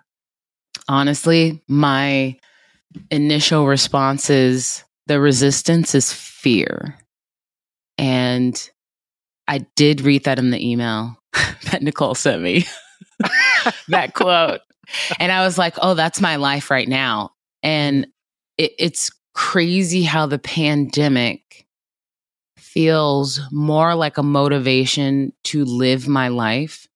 honestly, 0.89 1.63
my 1.69 2.37
initial 3.11 3.67
response 3.67 4.31
is 4.31 4.85
the 5.07 5.21
resistance 5.21 5.95
is 5.95 6.13
fear. 6.13 6.99
And 7.99 8.71
I 9.49 9.59
did 9.77 10.01
read 10.01 10.25
that 10.25 10.39
in 10.39 10.51
the 10.51 10.71
email 10.71 11.17
that 11.71 11.83
Nicole 11.83 12.15
sent 12.15 12.43
me, 12.43 12.67
that 13.89 14.15
quote. 14.15 14.61
And 15.19 15.33
I 15.33 15.45
was 15.45 15.57
like, 15.59 15.75
oh, 15.81 15.95
that's 15.95 16.21
my 16.21 16.37
life 16.37 16.71
right 16.71 16.89
now. 16.89 17.31
And 17.63 18.07
it, 18.59 18.73
it's 18.79 19.11
crazy 19.35 20.03
how 20.03 20.27
the 20.27 20.39
pandemic 20.39 21.64
feels 22.75 23.41
more 23.53 23.95
like 23.95 24.19
a 24.19 24.23
motivation 24.23 25.33
to 25.45 25.65
live 25.65 26.09
my 26.09 26.27
life 26.27 26.89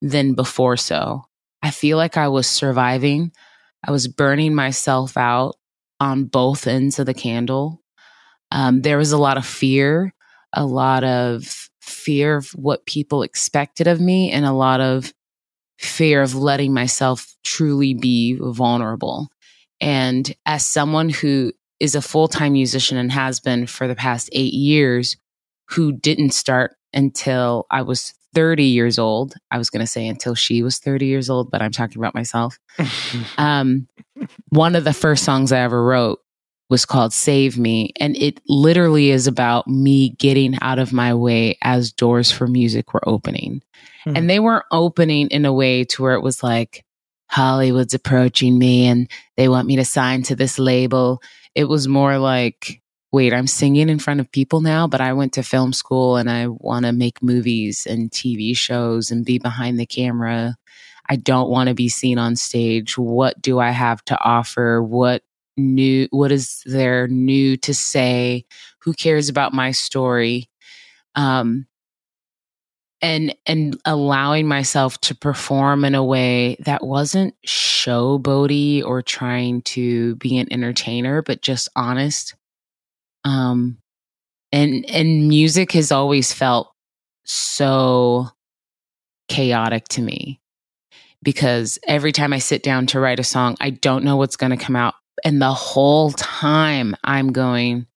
than 0.00 0.34
before 0.34 0.76
so. 0.76 1.24
I 1.62 1.72
feel 1.72 1.96
like 1.96 2.16
I 2.16 2.28
was 2.28 2.46
surviving. 2.46 3.32
I 3.84 3.90
was 3.90 4.06
burning 4.06 4.54
myself 4.54 5.16
out 5.16 5.56
on 5.98 6.26
both 6.26 6.68
ends 6.68 7.00
of 7.00 7.06
the 7.06 7.14
candle. 7.14 7.82
Um, 8.52 8.82
there 8.82 8.98
was 8.98 9.10
a 9.10 9.18
lot 9.18 9.36
of 9.36 9.44
fear, 9.44 10.14
a 10.52 10.64
lot 10.64 11.02
of 11.02 11.70
fear 11.80 12.36
of 12.36 12.50
what 12.50 12.86
people 12.86 13.24
expected 13.24 13.88
of 13.88 14.00
me, 14.00 14.30
and 14.30 14.46
a 14.46 14.52
lot 14.52 14.80
of 14.80 15.12
fear 15.78 16.22
of 16.22 16.36
letting 16.36 16.72
myself 16.72 17.34
truly 17.42 17.94
be 17.94 18.38
vulnerable. 18.40 19.26
And 19.80 20.32
as 20.46 20.64
someone 20.64 21.08
who 21.08 21.52
is 21.80 21.94
a 21.94 22.02
full 22.02 22.28
time 22.28 22.52
musician 22.52 22.96
and 22.96 23.12
has 23.12 23.40
been 23.40 23.66
for 23.66 23.86
the 23.88 23.94
past 23.94 24.28
eight 24.32 24.54
years, 24.54 25.16
who 25.70 25.92
didn't 25.92 26.30
start 26.30 26.76
until 26.92 27.66
I 27.70 27.82
was 27.82 28.14
30 28.34 28.64
years 28.64 28.98
old. 28.98 29.34
I 29.50 29.58
was 29.58 29.70
going 29.70 29.80
to 29.80 29.86
say 29.86 30.06
until 30.06 30.34
she 30.34 30.62
was 30.62 30.78
30 30.78 31.06
years 31.06 31.30
old, 31.30 31.50
but 31.50 31.62
I'm 31.62 31.72
talking 31.72 31.98
about 31.98 32.14
myself. 32.14 32.58
Um, 33.38 33.86
one 34.48 34.74
of 34.74 34.84
the 34.84 34.94
first 34.94 35.22
songs 35.22 35.52
I 35.52 35.58
ever 35.58 35.82
wrote 35.84 36.20
was 36.68 36.84
called 36.84 37.12
Save 37.12 37.58
Me. 37.58 37.92
And 38.00 38.16
it 38.16 38.40
literally 38.48 39.10
is 39.10 39.26
about 39.26 39.68
me 39.68 40.10
getting 40.10 40.56
out 40.62 40.78
of 40.78 40.92
my 40.92 41.14
way 41.14 41.58
as 41.62 41.92
doors 41.92 42.30
for 42.30 42.46
music 42.46 42.92
were 42.92 43.06
opening. 43.08 43.62
Hmm. 44.04 44.16
And 44.16 44.30
they 44.30 44.40
weren't 44.40 44.64
opening 44.72 45.28
in 45.28 45.44
a 45.44 45.52
way 45.52 45.84
to 45.84 46.02
where 46.02 46.14
it 46.14 46.22
was 46.22 46.42
like, 46.42 46.84
Hollywood's 47.28 47.94
approaching 47.94 48.58
me 48.58 48.86
and 48.86 49.10
they 49.36 49.48
want 49.48 49.66
me 49.66 49.76
to 49.76 49.84
sign 49.84 50.22
to 50.24 50.36
this 50.36 50.58
label. 50.58 51.20
It 51.54 51.64
was 51.64 51.88
more 51.88 52.18
like, 52.18 52.80
wait, 53.12 53.32
I'm 53.32 53.46
singing 53.46 53.88
in 53.88 53.98
front 53.98 54.20
of 54.20 54.30
people 54.30 54.60
now, 54.60 54.86
but 54.86 55.00
I 55.00 55.12
went 55.12 55.32
to 55.34 55.42
film 55.42 55.72
school 55.72 56.16
and 56.16 56.30
I 56.30 56.48
want 56.48 56.84
to 56.86 56.92
make 56.92 57.22
movies 57.22 57.86
and 57.88 58.10
TV 58.10 58.56
shows 58.56 59.10
and 59.10 59.24
be 59.24 59.38
behind 59.38 59.78
the 59.78 59.86
camera. 59.86 60.56
I 61.08 61.16
don't 61.16 61.48
want 61.48 61.68
to 61.68 61.74
be 61.74 61.88
seen 61.88 62.18
on 62.18 62.36
stage. 62.36 62.98
What 62.98 63.40
do 63.40 63.58
I 63.58 63.70
have 63.70 64.04
to 64.06 64.18
offer? 64.22 64.82
What 64.82 65.22
new 65.56 66.08
what 66.10 66.32
is 66.32 66.62
there 66.66 67.08
new 67.08 67.56
to 67.58 67.72
say? 67.72 68.44
Who 68.80 68.92
cares 68.92 69.28
about 69.28 69.52
my 69.54 69.70
story? 69.70 70.50
Um 71.14 71.66
and 73.06 73.36
and 73.46 73.80
allowing 73.84 74.48
myself 74.48 75.00
to 75.00 75.14
perform 75.14 75.84
in 75.84 75.94
a 75.94 76.02
way 76.02 76.56
that 76.58 76.84
wasn't 76.84 77.34
showboaty 77.46 78.84
or 78.84 79.00
trying 79.00 79.62
to 79.62 80.16
be 80.16 80.38
an 80.38 80.52
entertainer, 80.52 81.22
but 81.22 81.40
just 81.40 81.68
honest. 81.76 82.34
Um 83.24 83.78
and 84.50 84.84
and 84.90 85.28
music 85.28 85.70
has 85.72 85.92
always 85.92 86.32
felt 86.32 86.72
so 87.24 88.28
chaotic 89.28 89.86
to 89.88 90.02
me 90.02 90.40
because 91.22 91.78
every 91.86 92.12
time 92.12 92.32
i 92.32 92.38
sit 92.38 92.62
down 92.62 92.86
to 92.86 93.00
write 93.00 93.18
a 93.18 93.24
song 93.24 93.56
i 93.60 93.70
don't 93.70 94.04
know 94.04 94.16
what's 94.16 94.36
going 94.36 94.50
to 94.50 94.56
come 94.56 94.76
out. 94.76 94.94
And 95.24 95.40
the 95.40 95.52
whole 95.52 96.10
time 96.12 96.96
i'm 97.04 97.32
going 97.32 97.86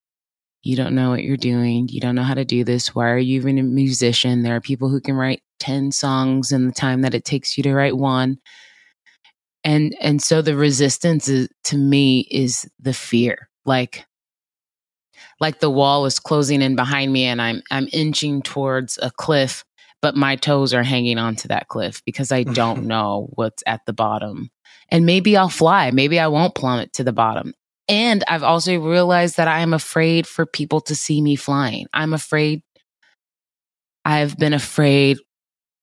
you 0.63 0.77
don't 0.77 0.95
know 0.95 1.11
what 1.11 1.23
you're 1.23 1.37
doing. 1.37 1.89
You 1.89 2.01
don't 2.01 2.15
know 2.15 2.23
how 2.23 2.35
to 2.35 2.45
do 2.45 2.65
this. 2.65 2.95
Why 2.95 3.11
are 3.11 3.19
you 3.19 3.37
even 3.37 3.59
a 3.59 3.63
musician? 3.63 4.43
There 4.43 4.57
are 4.57 4.61
people 4.61 4.89
who 4.89 5.01
can 5.01 5.15
write 5.15 5.43
10 5.59 5.93
songs 5.93 6.53
in 6.53 6.67
the 6.67 6.73
time 6.73 7.03
that 7.03 7.15
it 7.15 7.25
takes 7.25 7.57
you 7.57 7.63
to 7.65 7.75
write 7.75 7.97
one. 7.97 8.39
And 9.63 9.95
and 10.01 10.23
so 10.23 10.41
the 10.41 10.57
resistance 10.57 11.29
is, 11.29 11.49
to 11.65 11.77
me 11.77 12.21
is 12.31 12.69
the 12.79 12.95
fear. 12.95 13.49
Like 13.65 14.07
like 15.39 15.61
the 15.61 15.71
wall 15.71 16.07
is 16.07 16.19
closing 16.19 16.63
in 16.63 16.77
behind 16.77 17.13
me 17.13 17.25
and 17.25 17.41
I'm 17.41 17.63
I'm 17.71 17.89
inching 17.93 18.43
towards 18.43 18.99
a 19.03 19.11
cliff, 19.11 19.65
but 20.01 20.17
my 20.17 20.37
toes 20.37 20.73
are 20.73 20.83
hanging 20.83 21.19
onto 21.19 21.49
that 21.49 21.69
cliff 21.69 22.03
because 22.05 22.33
I 22.33 22.43
don't 22.61 22.87
know 22.87 23.29
what's 23.35 23.63
at 23.67 23.81
the 23.87 23.93
bottom. 23.93 24.51
And 24.91 25.07
maybe 25.07 25.37
I'll 25.37 25.49
fly, 25.49 25.91
maybe 25.91 26.19
I 26.19 26.29
won't 26.29 26.55
plummet 26.55 26.95
to 26.95 27.05
the 27.05 27.13
bottom. 27.13 27.55
And 27.91 28.23
I've 28.29 28.43
also 28.45 28.79
realized 28.79 29.37
that 29.37 29.49
I 29.49 29.61
am 29.61 29.75
afraid 29.75 30.27
for 30.27 30.47
people 30.47 30.81
to 30.83 30.95
see 30.95 31.21
me 31.21 31.35
flying. 31.37 31.87
I'm 31.93 32.13
afraid 32.15 32.63
I've 34.05 34.37
been 34.39 34.55
afraid 34.55 35.19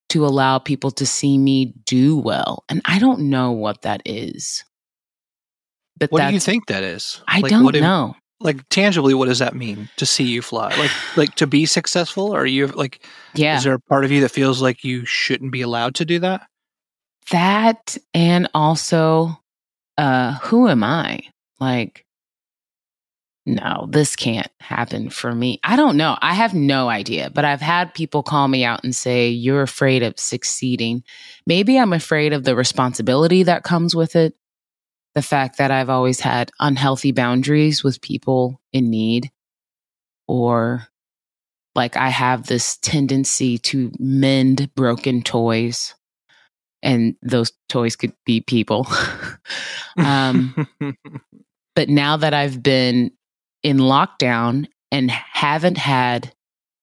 to 0.09 0.25
allow 0.25 0.57
people 0.57 0.89
to 0.91 1.05
see 1.05 1.37
me 1.37 1.73
do 1.85 2.17
well. 2.17 2.63
And 2.69 2.81
I 2.85 2.97
don't 2.99 3.29
know 3.29 3.51
what 3.51 3.81
that 3.81 4.01
is. 4.05 4.63
But 5.99 6.11
What 6.11 6.25
do 6.27 6.33
you 6.33 6.39
think 6.39 6.67
that 6.67 6.83
is? 6.83 7.21
I 7.27 7.41
Like, 7.41 7.49
don't 7.51 7.63
what 7.65 7.73
do- 7.73 7.81
know. 7.81 8.15
like 8.39 8.67
tangibly, 8.69 9.13
what 9.13 9.27
does 9.27 9.39
that 9.39 9.55
mean 9.55 9.89
to 9.97 10.05
see 10.05 10.23
you 10.23 10.41
fly? 10.41 10.73
Like, 10.77 10.91
like 11.17 11.35
to 11.35 11.47
be 11.47 11.65
successful? 11.65 12.31
Are 12.33 12.45
you 12.45 12.67
like? 12.67 13.03
Yeah. 13.35 13.57
Is 13.57 13.63
there 13.65 13.73
a 13.73 13.79
part 13.79 14.05
of 14.05 14.11
you 14.11 14.21
that 14.21 14.29
feels 14.29 14.61
like 14.61 14.83
you 14.83 15.05
shouldn't 15.05 15.51
be 15.51 15.61
allowed 15.61 15.95
to 15.95 16.05
do 16.05 16.19
that? 16.19 16.47
that 17.31 17.97
and 18.13 18.47
also 18.53 19.37
uh 19.97 20.35
who 20.43 20.69
am 20.69 20.81
i 20.81 21.19
like 21.59 22.05
no 23.45 23.87
this 23.89 24.15
can't 24.15 24.51
happen 24.59 25.09
for 25.09 25.33
me. 25.33 25.59
I 25.63 25.75
don't 25.77 25.95
know. 25.95 26.17
I 26.21 26.33
have 26.33 26.53
no 26.53 26.89
idea 26.89 27.29
but 27.29 27.45
i've 27.45 27.61
had 27.61 27.93
people 27.93 28.23
call 28.23 28.47
me 28.47 28.65
out 28.65 28.83
and 28.83 28.95
say 28.95 29.29
you're 29.29 29.61
afraid 29.61 30.03
of 30.03 30.19
succeeding. 30.19 31.03
Maybe 31.45 31.77
i'm 31.77 31.93
afraid 31.93 32.33
of 32.33 32.43
the 32.43 32.55
responsibility 32.55 33.43
that 33.43 33.63
comes 33.63 33.95
with 33.95 34.15
it 34.15 34.35
the 35.15 35.21
fact 35.21 35.57
that 35.57 35.71
i've 35.71 35.89
always 35.89 36.19
had 36.19 36.51
unhealthy 36.59 37.11
boundaries 37.11 37.83
with 37.83 38.01
people 38.01 38.61
in 38.73 38.89
need 38.89 39.31
or 40.27 40.87
like 41.73 41.97
i 41.97 42.09
have 42.09 42.45
this 42.45 42.77
tendency 42.77 43.57
to 43.57 43.91
mend 43.97 44.69
broken 44.75 45.23
toys 45.23 45.95
and 46.83 47.15
those 47.21 47.51
toys 47.69 47.95
could 47.95 48.13
be 48.25 48.41
people. 48.41 48.87
um, 49.97 50.67
but 51.77 51.89
now 51.89 52.17
that 52.17 52.33
I've 52.33 52.63
been 52.63 53.11
in 53.61 53.77
lockdown 53.77 54.65
and 54.91 55.11
haven't 55.11 55.77
had 55.77 56.33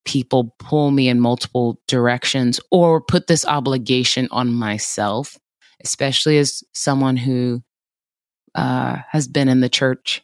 people 0.04 0.54
pull 0.60 0.92
me 0.92 1.08
in 1.08 1.18
multiple 1.18 1.80
directions 1.88 2.60
or 2.70 3.00
put 3.00 3.26
this 3.26 3.44
obligation 3.44 4.28
on 4.30 4.54
myself, 4.54 5.36
especially 5.82 6.38
as 6.38 6.62
someone 6.74 7.16
who 7.16 7.60
uh, 8.54 8.98
has 9.10 9.26
been 9.26 9.48
in 9.48 9.58
the 9.58 9.68
church 9.68 10.22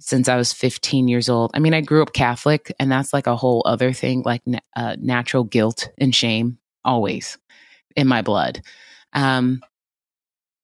since 0.00 0.28
I 0.28 0.36
was 0.36 0.52
15 0.52 1.08
years 1.08 1.28
old. 1.28 1.50
I 1.52 1.58
mean, 1.58 1.74
I 1.74 1.80
grew 1.80 2.02
up 2.02 2.12
Catholic, 2.12 2.72
and 2.78 2.92
that's 2.92 3.12
like 3.12 3.26
a 3.26 3.34
whole 3.34 3.64
other 3.66 3.92
thing, 3.92 4.22
like 4.24 4.42
uh, 4.76 4.94
natural 5.00 5.42
guilt 5.42 5.90
and 5.98 6.14
shame 6.14 6.58
always 6.84 7.36
in 7.96 8.06
my 8.06 8.22
blood. 8.22 8.62
Um, 9.12 9.60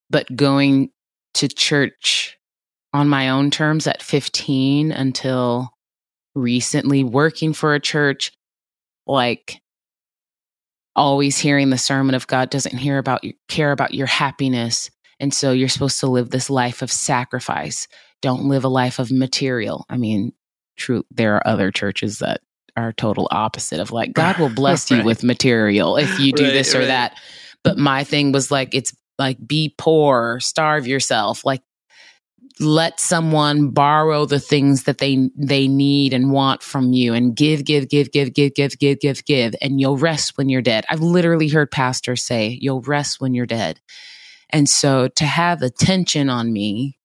but 0.08 0.37
going 0.37 0.90
to 1.34 1.48
church 1.48 2.38
on 2.92 3.09
my 3.09 3.28
own 3.28 3.50
terms 3.50 3.87
at 3.87 4.02
15 4.02 4.92
until 4.92 5.71
recently 6.35 7.04
working 7.04 7.52
for 7.52 7.75
a 7.75 7.80
church, 7.80 8.33
like 9.07 9.61
always 10.97 11.38
hearing 11.38 11.71
the 11.71 11.78
sermon 11.78 12.14
of 12.14 12.26
God 12.26 12.50
doesn't 12.50 12.76
hear 12.76 12.99
about 12.99 13.23
your, 13.25 13.35
care 13.49 13.73
about 13.73 13.95
your 13.95 14.07
happiness. 14.07 14.90
And 15.21 15.33
so 15.33 15.52
you're 15.52 15.68
supposed 15.68 16.00
to 16.00 16.07
live 16.07 16.30
this 16.30 16.50
life 16.50 16.83
of 16.83 16.90
sacrifice. 16.90 17.88
Don't 18.23 18.45
live 18.47 18.64
a 18.64 18.68
life 18.68 18.99
of 18.99 19.11
material. 19.11 19.85
I 19.88 19.97
mean, 19.97 20.33
true, 20.76 21.04
there 21.11 21.37
are 21.37 21.47
other 21.47 21.71
churches 21.71 22.18
that 22.18 22.40
are 22.76 22.92
total 22.92 23.28
opposite 23.30 23.80
of 23.80 23.90
like 23.90 24.12
God 24.12 24.38
will 24.38 24.49
bless 24.49 24.90
you 24.92 25.02
with 25.02 25.25
material 25.25 25.97
if 25.97 26.18
you 26.21 26.33
do 26.33 26.45
Right, 26.45 26.52
this 26.52 26.75
or 26.75 26.80
right. 26.80 26.87
that. 26.87 27.18
But 27.64 27.76
my 27.76 28.04
thing 28.04 28.33
was 28.33 28.50
like 28.50 28.75
it's 28.75 28.95
like 29.18 29.37
be 29.47 29.75
poor, 29.76 30.38
starve 30.40 30.87
yourself, 30.87 31.45
like 31.45 31.62
let 32.60 33.00
someone 33.00 33.70
borrow 33.70 34.24
the 34.24 34.40
things 34.40 34.84
that 34.84 34.98
they 34.98 35.30
they 35.36 35.68
need 35.68 36.12
and 36.12 36.32
want 36.32 36.62
from 36.62 36.92
you 36.92 37.14
and 37.14 37.36
give 37.36 37.64
give 37.64 37.88
give 37.88 38.10
give 38.10 38.34
give 38.34 38.54
give 38.54 38.78
give 38.78 39.00
give 39.00 39.24
give 39.24 39.54
and 39.60 39.80
you'll 39.80 39.96
rest 39.96 40.36
when 40.36 40.48
you're 40.48 40.62
dead. 40.62 40.84
I've 40.88 41.00
literally 41.00 41.48
heard 41.48 41.70
pastors 41.70 42.22
say 42.22 42.58
you'll 42.60 42.82
rest 42.82 43.20
when 43.20 43.34
you're 43.34 43.46
dead. 43.46 43.80
And 44.50 44.68
so 44.68 45.08
to 45.08 45.24
have 45.24 45.62
attention 45.62 46.28
on 46.30 46.52
me 46.52 46.98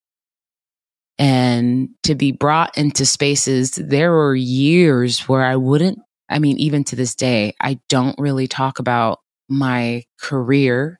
and 1.18 1.90
to 2.04 2.16
be 2.16 2.32
brought 2.32 2.78
into 2.78 3.06
spaces, 3.06 3.72
there 3.72 4.12
were 4.12 4.36
years 4.36 5.28
where 5.28 5.44
I 5.44 5.56
wouldn't, 5.56 6.00
I 6.30 6.40
mean, 6.40 6.58
even 6.58 6.84
to 6.86 6.96
this 6.96 7.16
day, 7.16 7.54
I 7.60 7.80
don't 7.90 8.18
really 8.18 8.48
talk 8.48 8.80
about 8.80 9.20
my 9.50 10.04
career 10.20 11.00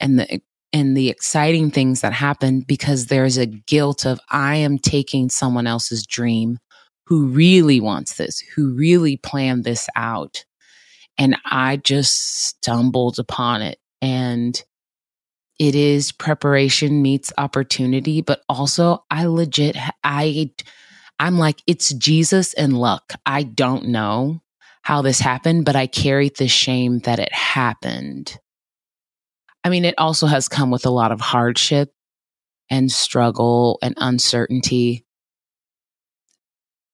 and 0.00 0.18
the 0.18 0.40
and 0.72 0.96
the 0.96 1.08
exciting 1.08 1.70
things 1.70 2.00
that 2.00 2.12
happen 2.12 2.60
because 2.60 3.06
there's 3.06 3.36
a 3.36 3.46
guilt 3.46 4.06
of 4.06 4.20
I 4.30 4.56
am 4.56 4.78
taking 4.78 5.28
someone 5.28 5.66
else's 5.66 6.06
dream 6.06 6.58
who 7.06 7.26
really 7.26 7.80
wants 7.80 8.14
this, 8.14 8.40
who 8.40 8.74
really 8.74 9.16
planned 9.16 9.64
this 9.64 9.88
out. 9.96 10.44
And 11.18 11.36
I 11.44 11.76
just 11.76 12.46
stumbled 12.46 13.18
upon 13.18 13.62
it. 13.62 13.78
And 14.00 14.62
it 15.58 15.74
is 15.74 16.10
preparation 16.10 17.02
meets 17.02 17.32
opportunity, 17.36 18.22
but 18.22 18.42
also 18.48 19.04
I 19.10 19.26
legit, 19.26 19.76
I, 20.02 20.50
I'm 21.18 21.38
like, 21.38 21.62
it's 21.66 21.92
Jesus 21.92 22.54
and 22.54 22.78
luck. 22.78 23.12
I 23.26 23.42
don't 23.42 23.88
know 23.88 24.40
how 24.82 25.02
this 25.02 25.20
happened, 25.20 25.64
but 25.64 25.76
I 25.76 25.86
carried 25.86 26.36
the 26.36 26.48
shame 26.48 27.00
that 27.00 27.18
it 27.18 27.32
happened. 27.32 28.38
I 29.64 29.68
mean, 29.68 29.84
it 29.84 29.94
also 29.98 30.26
has 30.26 30.48
come 30.48 30.70
with 30.70 30.86
a 30.86 30.90
lot 30.90 31.12
of 31.12 31.20
hardship 31.20 31.92
and 32.70 32.90
struggle 32.90 33.78
and 33.82 33.94
uncertainty. 33.96 35.04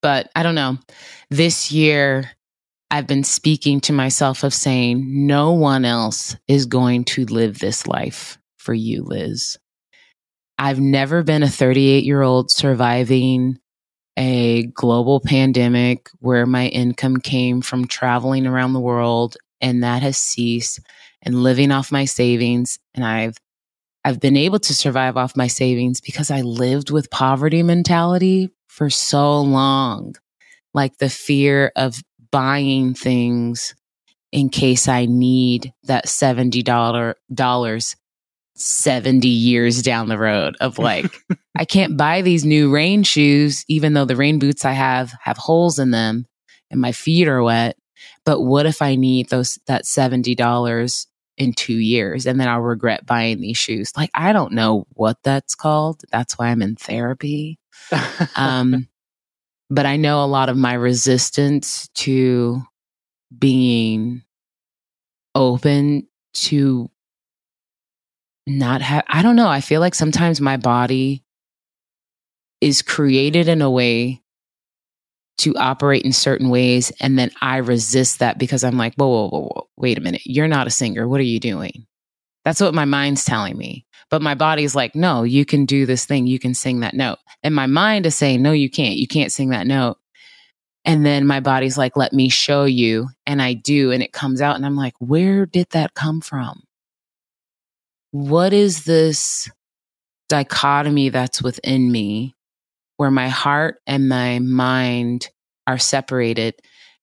But 0.02 0.30
I 0.36 0.42
don't 0.42 0.54
know. 0.54 0.78
This 1.30 1.72
year, 1.72 2.30
I've 2.90 3.06
been 3.06 3.24
speaking 3.24 3.80
to 3.82 3.92
myself 3.92 4.44
of 4.44 4.54
saying, 4.54 5.26
no 5.26 5.52
one 5.52 5.84
else 5.84 6.36
is 6.46 6.66
going 6.66 7.04
to 7.04 7.24
live 7.26 7.58
this 7.58 7.86
life 7.86 8.38
for 8.56 8.74
you, 8.74 9.02
Liz. 9.02 9.58
I've 10.58 10.80
never 10.80 11.22
been 11.22 11.42
a 11.42 11.48
38 11.48 12.04
year 12.04 12.22
old 12.22 12.50
surviving 12.50 13.58
a 14.18 14.64
global 14.74 15.20
pandemic 15.20 16.10
where 16.18 16.44
my 16.44 16.66
income 16.66 17.18
came 17.18 17.60
from 17.60 17.86
traveling 17.86 18.46
around 18.46 18.72
the 18.72 18.80
world 18.80 19.36
and 19.60 19.84
that 19.84 20.02
has 20.02 20.18
ceased 20.18 20.80
and 21.22 21.42
living 21.42 21.70
off 21.72 21.92
my 21.92 22.04
savings 22.04 22.78
and 22.94 23.04
I've 23.04 23.36
I've 24.04 24.20
been 24.20 24.36
able 24.36 24.58
to 24.60 24.74
survive 24.74 25.16
off 25.16 25.36
my 25.36 25.48
savings 25.48 26.00
because 26.00 26.30
I 26.30 26.40
lived 26.40 26.90
with 26.90 27.10
poverty 27.10 27.62
mentality 27.62 28.50
for 28.66 28.88
so 28.88 29.40
long. 29.40 30.14
Like 30.72 30.98
the 30.98 31.10
fear 31.10 31.72
of 31.76 32.02
buying 32.30 32.94
things 32.94 33.74
in 34.32 34.48
case 34.48 34.88
I 34.88 35.06
need 35.06 35.72
that 35.84 36.06
$70 36.06 37.14
70 38.54 39.28
years 39.28 39.82
down 39.82 40.08
the 40.08 40.18
road 40.18 40.56
of 40.60 40.78
like 40.78 41.06
I 41.56 41.64
can't 41.64 41.96
buy 41.96 42.22
these 42.22 42.44
new 42.44 42.72
rain 42.72 43.02
shoes 43.04 43.64
even 43.68 43.92
though 43.92 44.04
the 44.04 44.16
rain 44.16 44.38
boots 44.38 44.64
I 44.64 44.72
have 44.72 45.12
have 45.22 45.36
holes 45.36 45.78
in 45.78 45.92
them 45.92 46.26
and 46.70 46.80
my 46.80 46.92
feet 46.92 47.28
are 47.28 47.42
wet 47.42 47.76
but 48.24 48.40
what 48.40 48.66
if 48.66 48.82
I 48.82 48.96
need 48.96 49.28
those 49.28 49.58
that 49.66 49.84
$70 49.84 51.06
in 51.38 51.52
2 51.54 51.74
years 51.74 52.26
and 52.26 52.40
then 52.40 52.48
I'll 52.48 52.60
regret 52.60 53.06
buying 53.06 53.40
these 53.40 53.58
shoes. 53.58 53.92
Like 53.96 54.10
I 54.14 54.32
don't 54.32 54.52
know 54.52 54.86
what 54.94 55.18
that's 55.22 55.54
called. 55.54 56.02
That's 56.12 56.38
why 56.38 56.48
I'm 56.48 56.62
in 56.62 56.76
therapy. 56.76 57.58
Um 58.36 58.88
but 59.70 59.86
I 59.86 59.96
know 59.96 60.24
a 60.24 60.26
lot 60.26 60.48
of 60.48 60.56
my 60.56 60.74
resistance 60.74 61.88
to 61.94 62.62
being 63.38 64.22
open 65.34 66.06
to 66.34 66.90
not 68.46 68.80
have 68.82 69.04
I 69.08 69.22
don't 69.22 69.36
know. 69.36 69.48
I 69.48 69.60
feel 69.60 69.80
like 69.80 69.94
sometimes 69.94 70.40
my 70.40 70.56
body 70.56 71.22
is 72.60 72.82
created 72.82 73.48
in 73.48 73.62
a 73.62 73.70
way 73.70 74.22
to 75.38 75.54
operate 75.56 76.02
in 76.02 76.12
certain 76.12 76.48
ways 76.48 76.92
and 77.00 77.18
then 77.18 77.30
I 77.40 77.58
resist 77.58 78.18
that 78.18 78.38
because 78.38 78.64
I'm 78.64 78.76
like, 78.76 78.94
whoa, 78.94 79.08
whoa, 79.08 79.28
whoa, 79.28 79.48
whoa, 79.54 79.68
wait 79.76 79.98
a 79.98 80.00
minute. 80.00 80.22
You're 80.24 80.48
not 80.48 80.66
a 80.66 80.70
singer. 80.70 81.08
What 81.08 81.20
are 81.20 81.24
you 81.24 81.40
doing? 81.40 81.86
That's 82.44 82.60
what 82.60 82.74
my 82.74 82.84
mind's 82.84 83.24
telling 83.24 83.56
me. 83.56 83.86
But 84.10 84.22
my 84.22 84.34
body's 84.34 84.74
like, 84.74 84.94
no, 84.94 85.22
you 85.22 85.44
can 85.44 85.66
do 85.66 85.86
this 85.86 86.06
thing. 86.06 86.26
You 86.26 86.38
can 86.38 86.54
sing 86.54 86.80
that 86.80 86.94
note. 86.94 87.18
And 87.42 87.54
my 87.54 87.66
mind 87.66 88.06
is 88.06 88.16
saying, 88.16 88.42
no, 88.42 88.52
you 88.52 88.70
can't. 88.70 88.96
You 88.96 89.06
can't 89.06 89.32
sing 89.32 89.50
that 89.50 89.66
note. 89.66 89.98
And 90.84 91.04
then 91.04 91.26
my 91.26 91.40
body's 91.40 91.76
like, 91.76 91.96
let 91.96 92.12
me 92.12 92.30
show 92.30 92.64
you. 92.64 93.08
And 93.26 93.42
I 93.42 93.52
do. 93.52 93.92
And 93.92 94.02
it 94.02 94.12
comes 94.12 94.40
out. 94.40 94.56
And 94.56 94.64
I'm 94.64 94.76
like, 94.76 94.94
where 94.98 95.44
did 95.44 95.68
that 95.70 95.94
come 95.94 96.22
from? 96.22 96.62
What 98.10 98.54
is 98.54 98.84
this 98.84 99.50
dichotomy 100.30 101.10
that's 101.10 101.42
within 101.42 101.92
me 101.92 102.34
where 102.98 103.10
my 103.10 103.28
heart 103.28 103.80
and 103.86 104.08
my 104.08 104.38
mind 104.40 105.30
are 105.66 105.78
separated? 105.78 106.54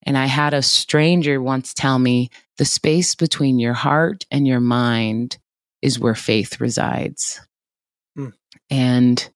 And 0.04 0.16
I 0.18 0.28
had 0.28 0.54
a 0.54 0.62
stranger 0.62 1.42
once 1.42 1.74
tell 1.74 1.98
me 1.98 2.30
the 2.60 2.66
space 2.66 3.16
between 3.16 3.58
your 3.58 3.74
heart 3.74 4.24
and 4.30 4.46
your 4.48 4.60
mind 4.60 5.40
is 5.82 6.00
where 6.00 6.14
faith 6.16 6.62
resides. 6.62 7.42
Hmm. 8.16 8.30
And 8.70 9.28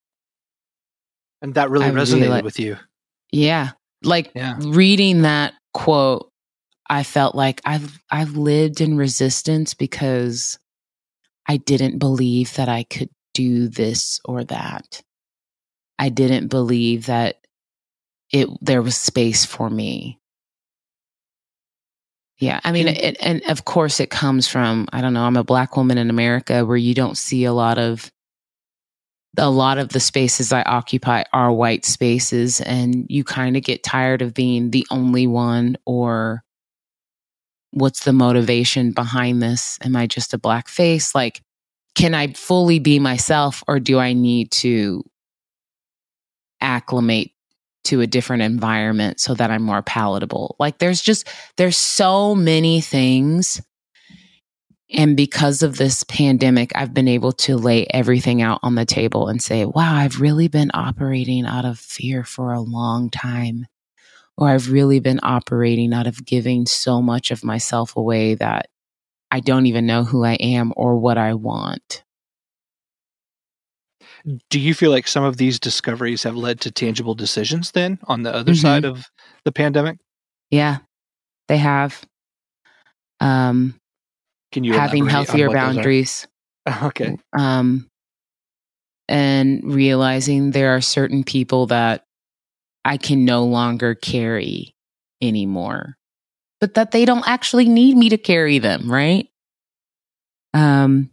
and 1.41 1.54
that 1.56 1.69
really 1.72 1.88
I 1.88 1.91
resonated 1.91 2.28
reali- 2.30 2.43
with 2.43 2.60
you. 2.60 2.78
yeah, 3.32 3.72
like 4.04 4.32
Yeah. 4.36 4.58
reading 4.60 5.24
that 5.24 5.54
quote, 5.74 6.32
I 6.89 7.04
felt 7.04 7.34
like 7.36 7.62
I've 7.65 8.00
I've 8.12 8.36
lived 8.38 8.82
in 8.82 8.98
resistance 8.98 9.74
because 9.74 10.60
I 11.48 11.58
didn't 11.58 11.98
believe 12.00 12.54
that 12.56 12.69
I 12.69 12.84
could 12.84 13.10
do 13.34 13.67
this 13.69 14.19
or 14.26 14.43
that. 14.45 15.02
I 15.99 16.09
didn't 16.09 16.47
believe 16.47 17.07
that 17.07 17.45
it 18.31 18.49
there 18.62 18.81
was 18.81 18.97
space 18.97 19.45
for 19.45 19.69
me. 19.69 20.19
Yeah, 22.39 22.62
I 22.63 22.71
mean, 22.71 22.85
Can- 22.88 22.95
it, 22.95 23.17
and 23.19 23.43
of 23.49 23.65
course, 23.65 23.99
it 23.99 24.09
comes 24.09 24.47
from 24.47 24.88
I 24.93 25.01
don't 25.01 25.13
know. 25.13 25.23
I'm 25.23 25.35
a 25.38 25.43
black 25.43 25.75
woman 25.75 25.97
in 25.97 26.09
America 26.09 26.65
where 26.65 26.77
you 26.77 26.93
don't 26.93 27.17
see 27.17 27.43
a 27.43 27.53
lot 27.53 27.77
of 27.77 28.12
a 29.38 29.49
lot 29.49 29.77
of 29.77 29.89
the 29.89 29.99
spaces 29.99 30.51
I 30.51 30.63
occupy 30.63 31.23
are 31.33 31.51
white 31.51 31.85
spaces, 31.85 32.62
and 32.62 33.05
you 33.09 33.23
kind 33.25 33.57
of 33.57 33.63
get 33.63 33.83
tired 33.83 34.21
of 34.21 34.33
being 34.33 34.71
the 34.71 34.88
only 34.89 35.27
one 35.27 35.77
or 35.85 36.43
what's 37.71 38.03
the 38.03 38.13
motivation 38.13 38.91
behind 38.91 39.41
this? 39.41 39.77
Am 39.83 39.95
I 39.95 40.07
just 40.07 40.33
a 40.33 40.39
black 40.39 40.67
face? 40.67 41.13
Like, 41.13 41.41
can 41.95 42.13
I 42.13 42.27
fully 42.33 42.79
be 42.79 42.99
myself 42.99 43.63
or 43.67 43.79
do 43.79 43.99
I 43.99 44.13
need 44.13 44.51
to 44.51 45.03
acclimate 46.62 47.32
to 47.86 48.02
a 48.02 48.08
different 48.08 48.43
environment 48.43 49.19
so 49.19 49.34
that 49.34 49.52
I'm 49.52 49.63
more 49.63 49.82
palatable? 49.82 50.56
Like, 50.60 50.78
there's 50.80 51.02
just, 51.02 51.28
there's 51.58 51.78
so 51.78 52.36
many 52.36 52.82
things. 52.82 53.62
And 54.91 55.15
because 55.15 55.62
of 55.62 55.78
this 55.78 56.04
pandemic, 56.04 56.72
I've 56.76 56.93
been 56.93 57.08
able 57.08 57.32
to 57.34 57.58
lay 57.58 57.86
everything 57.86 58.41
out 58.41 58.60
on 58.63 58.76
the 58.76 58.86
table 58.86 59.28
and 59.28 59.41
say, 59.41 59.65
wow, 59.65 59.95
I've 59.95 60.19
really 60.19 60.48
been 60.48 60.72
operating 60.74 61.45
out 61.45 61.65
of 61.65 61.78
fear 61.78 62.24
for 62.24 62.54
a 62.54 62.60
long 62.60 63.10
time 63.12 63.67
or 64.39 64.48
I've 64.48 64.72
really 64.72 65.02
been 65.02 65.19
operating 65.22 65.93
out 65.93 66.08
of 66.08 66.26
giving 66.26 66.65
so 66.65 67.02
much 67.02 67.30
of 67.30 67.43
myself 67.43 67.98
away 67.98 68.36
that 68.36 68.69
I 69.30 69.41
don't 69.41 69.65
even 69.65 69.86
know 69.86 70.06
who 70.06 70.24
I 70.24 70.36
am 70.36 70.72
or 70.78 70.98
what 70.98 71.17
I 71.17 71.34
want. 71.34 72.04
Do 74.49 74.60
you 74.60 74.73
feel 74.73 74.91
like 74.91 75.08
some 75.08 75.23
of 75.23 75.38
these 75.38 75.60
discoveries 75.60 76.23
have 76.23 76.36
led 76.36 76.60
to 76.62 76.71
tangible 76.71 77.15
decisions 77.15 77.71
then 77.71 77.99
on 78.08 78.23
the 78.23 78.34
other 78.34 78.51
Mhm. 78.53 78.62
side 78.62 78.86
of 78.86 79.10
the 79.45 79.51
pandemic? 79.51 79.97
Yeah, 80.51 80.79
they 81.47 81.58
have. 81.58 82.05
Um, 83.19 83.75
Can 84.51 84.63
you 84.63 84.73
having 84.73 85.08
healthier 85.08 85.47
what 85.47 85.53
those 85.55 85.62
are? 85.62 85.73
boundaries. 85.73 86.27
Okay. 86.84 87.17
Um, 87.38 87.88
and 89.08 89.62
realizing 89.63 90.51
there 90.51 90.75
are 90.75 90.82
certain 90.82 91.23
people 91.23 91.65
that 91.67 92.03
I 92.86 92.97
can 92.97 93.25
no 93.25 93.43
longer 93.45 93.95
carry 93.95 94.75
anymore, 95.21 95.97
but 96.62 96.75
that 96.75 96.91
they 96.91 97.05
don't 97.05 97.27
actually 97.27 97.67
need 97.67 97.97
me 97.97 98.10
to 98.10 98.17
carry 98.17 98.60
them, 98.60 98.91
right? 98.91 99.27
Um, 100.53 101.10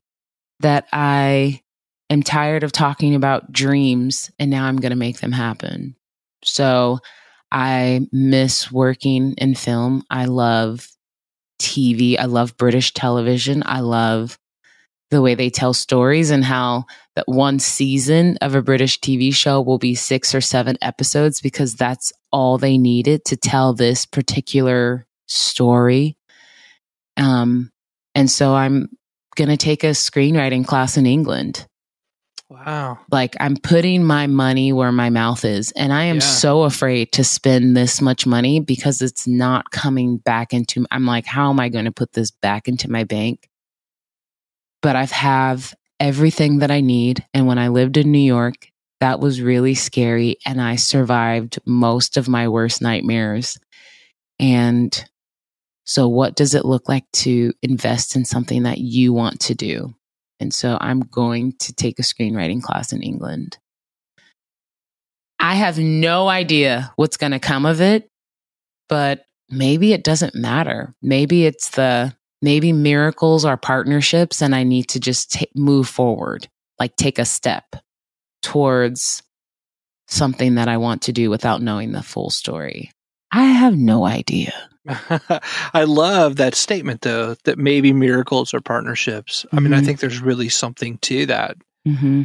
that 0.61 0.87
I 0.93 1.63
am 2.11 2.23
tired 2.23 2.63
of 2.63 2.73
talking 2.73 3.15
about 3.15 3.53
dreams 3.53 4.31
and 4.39 4.51
now 4.51 4.67
I'm 4.67 4.77
going 4.77 4.91
to 4.91 4.97
make 4.97 5.21
them 5.21 5.33
happen. 5.33 5.97
So 6.45 6.99
I 7.51 8.07
miss 8.13 8.71
working 8.71 9.35
in 9.39 9.55
film. 9.55 10.05
I 10.11 10.27
love 10.27 10.89
TV. 11.61 12.19
I 12.19 12.27
love 12.27 12.57
British 12.57 12.93
television. 12.93 13.63
I 13.65 13.81
love 13.81 14.39
the 15.11 15.23
way 15.23 15.35
they 15.35 15.51
tell 15.51 15.73
stories 15.73 16.31
and 16.31 16.45
how 16.45 16.85
that 17.15 17.29
one 17.29 17.59
season 17.59 18.37
of 18.41 18.55
a 18.55 18.63
British 18.63 18.99
TV 19.01 19.33
show 19.33 19.61
will 19.61 19.79
be 19.79 19.95
six 19.95 20.35
or 20.35 20.41
seven 20.41 20.77
episodes 20.83 21.41
because 21.41 21.75
that's 21.75 22.13
all 22.33 22.59
they 22.59 22.77
needed 22.77 23.25
to 23.25 23.37
tell 23.37 23.73
this 23.73 24.05
particular 24.05 25.07
story. 25.27 26.17
Um, 27.17 27.71
and 28.15 28.31
so 28.31 28.55
I'm 28.55 28.89
going 29.37 29.49
to 29.49 29.57
take 29.57 29.85
a 29.85 29.89
screenwriting 29.89 30.67
class 30.67 30.97
in 30.97 31.07
England. 31.07 31.67
Wow. 32.49 32.99
Like 33.11 33.37
I'm 33.41 33.57
putting 33.57 34.05
my 34.05 34.29
money 34.29 34.73
where 34.73 34.93
my 34.93 35.11
mouth 35.11 35.45
is. 35.45 35.73
And 35.73 35.93
I 35.93 36.05
am 36.05 36.17
Yeah. 36.17 36.21
so 36.21 36.63
afraid 36.63 37.11
to 37.13 37.25
spend 37.25 37.77
this 37.77 38.01
much 38.01 38.25
money 38.27 38.61
because 38.61 39.03
it's 39.03 39.27
not 39.27 39.71
coming 39.73 40.19
back 40.19 40.53
into 40.55 40.87
I'm 40.91 41.07
like, 41.07 41.27
how 41.27 41.51
am 41.51 41.59
I 41.59 41.69
going 41.69 41.87
to 41.87 41.93
put 41.93 42.13
this 42.13 42.31
back 42.31 42.69
into 42.69 42.91
my 42.91 43.03
bank? 43.05 43.49
But 44.81 44.95
I've 44.95 45.11
have 45.11 45.75
everything 45.99 46.59
that 46.59 46.71
I 46.71 46.81
need. 46.81 47.25
And 47.35 47.47
when 47.47 47.59
I 47.59 47.69
lived 47.69 47.97
in 47.97 48.13
New 48.13 48.19
York, 48.19 48.71
that 49.01 49.19
was 49.19 49.41
really 49.41 49.75
scary. 49.75 50.37
And 50.47 50.61
I 50.61 50.77
survived 50.77 51.59
most 51.67 52.17
of 52.17 52.29
my 52.29 52.49
worst 52.49 52.81
nightmares. 52.81 53.59
And 54.39 55.05
so 55.85 56.09
what 56.09 56.37
does 56.37 56.55
it 56.55 56.65
look 56.65 56.89
like 56.89 57.11
to 57.13 57.53
invest 57.63 58.15
in 58.15 58.25
something 58.25 58.65
that 58.65 58.79
you 58.79 59.13
want 59.13 59.41
to 59.41 59.55
do? 59.55 59.95
And 60.41 60.53
so 60.53 60.77
I'm 60.81 61.01
going 61.01 61.55
to 61.61 61.73
take 61.73 61.99
a 61.99 62.03
screenwriting 62.03 62.63
class 62.63 62.93
in 62.93 63.03
England. 63.03 63.59
I 65.39 65.55
have 65.55 65.79
no 65.79 66.29
idea 66.29 66.93
what's 66.97 67.17
going 67.17 67.33
to 67.33 67.39
come 67.39 67.67
of 67.67 67.81
it, 67.81 68.09
but 68.89 69.25
maybe 69.51 69.93
it 69.93 70.05
doesn't 70.05 70.35
matter. 70.35 70.95
Maybe 71.03 71.47
it's 71.47 71.71
the, 71.71 72.15
maybe 72.43 72.73
miracles 72.73 73.45
are 73.45 73.57
partnerships 73.57 74.43
and 74.43 74.55
I 74.55 74.63
need 74.63 74.89
to 74.91 75.01
just 75.01 75.33
ta- 75.33 75.45
move 75.55 75.89
forward, 75.89 76.49
like 76.79 76.97
take 76.97 77.19
a 77.19 77.25
step 77.25 77.77
towards 78.43 79.23
something 80.09 80.55
that 80.55 80.69
I 80.69 80.77
want 80.77 81.03
to 81.03 81.13
do 81.13 81.31
without 81.31 81.63
knowing 81.63 81.93
the 81.93 82.03
full 82.03 82.31
story. 82.31 82.93
I 83.33 83.45
have 83.45 83.77
no 83.77 84.05
idea. 84.07 84.53
I 84.89 85.85
love 85.85 86.37
that 86.37 86.55
statement 86.55 87.01
though 87.03 87.35
that 87.45 87.59
maybe 87.59 87.93
miracles 87.93 88.55
are 88.55 88.61
partnerships. 88.61 89.45
I 89.53 89.61
mean, 89.61 89.73
I 89.73 89.81
Mhm. 89.81 89.85
think 89.85 90.01
there's 90.01 90.21
really 90.21 90.49
something 90.49 90.99
to 90.99 91.27
that. 91.27 91.57
hmm 91.85 92.23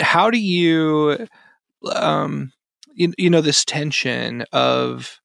How 0.00 0.30
do 0.30 0.38
you 0.38 1.26
um 1.92 2.52
you, 2.94 3.12
you 3.18 3.30
know 3.30 3.40
this 3.40 3.64
tension 3.64 4.44
of 4.52 5.20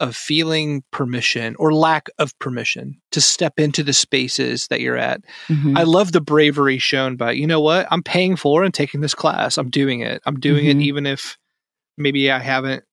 of 0.00 0.14
feeling 0.14 0.82
permission 0.90 1.56
or 1.58 1.72
lack 1.72 2.08
of 2.18 2.38
permission 2.38 3.00
to 3.12 3.20
step 3.20 3.54
into 3.58 3.82
the 3.82 3.92
spaces 3.94 4.66
that 4.68 4.80
you're 4.80 4.96
at. 4.96 5.22
hmm 5.48 5.76
I 5.76 5.84
love 5.84 6.12
the 6.12 6.20
bravery 6.20 6.76
shown 6.78 7.16
by, 7.16 7.32
you 7.32 7.46
know 7.46 7.60
what? 7.62 7.86
I'm 7.90 8.02
paying 8.02 8.36
for 8.36 8.62
and 8.62 8.74
taking 8.74 9.00
this 9.00 9.14
class. 9.14 9.56
I'm 9.56 9.70
doing 9.70 10.00
it. 10.00 10.20
I'm 10.26 10.38
doing 10.38 10.66
it 10.66 10.76
even 10.82 11.06
if 11.06 11.38
maybe 11.96 12.30
I 12.30 12.38
haven't 12.40 12.84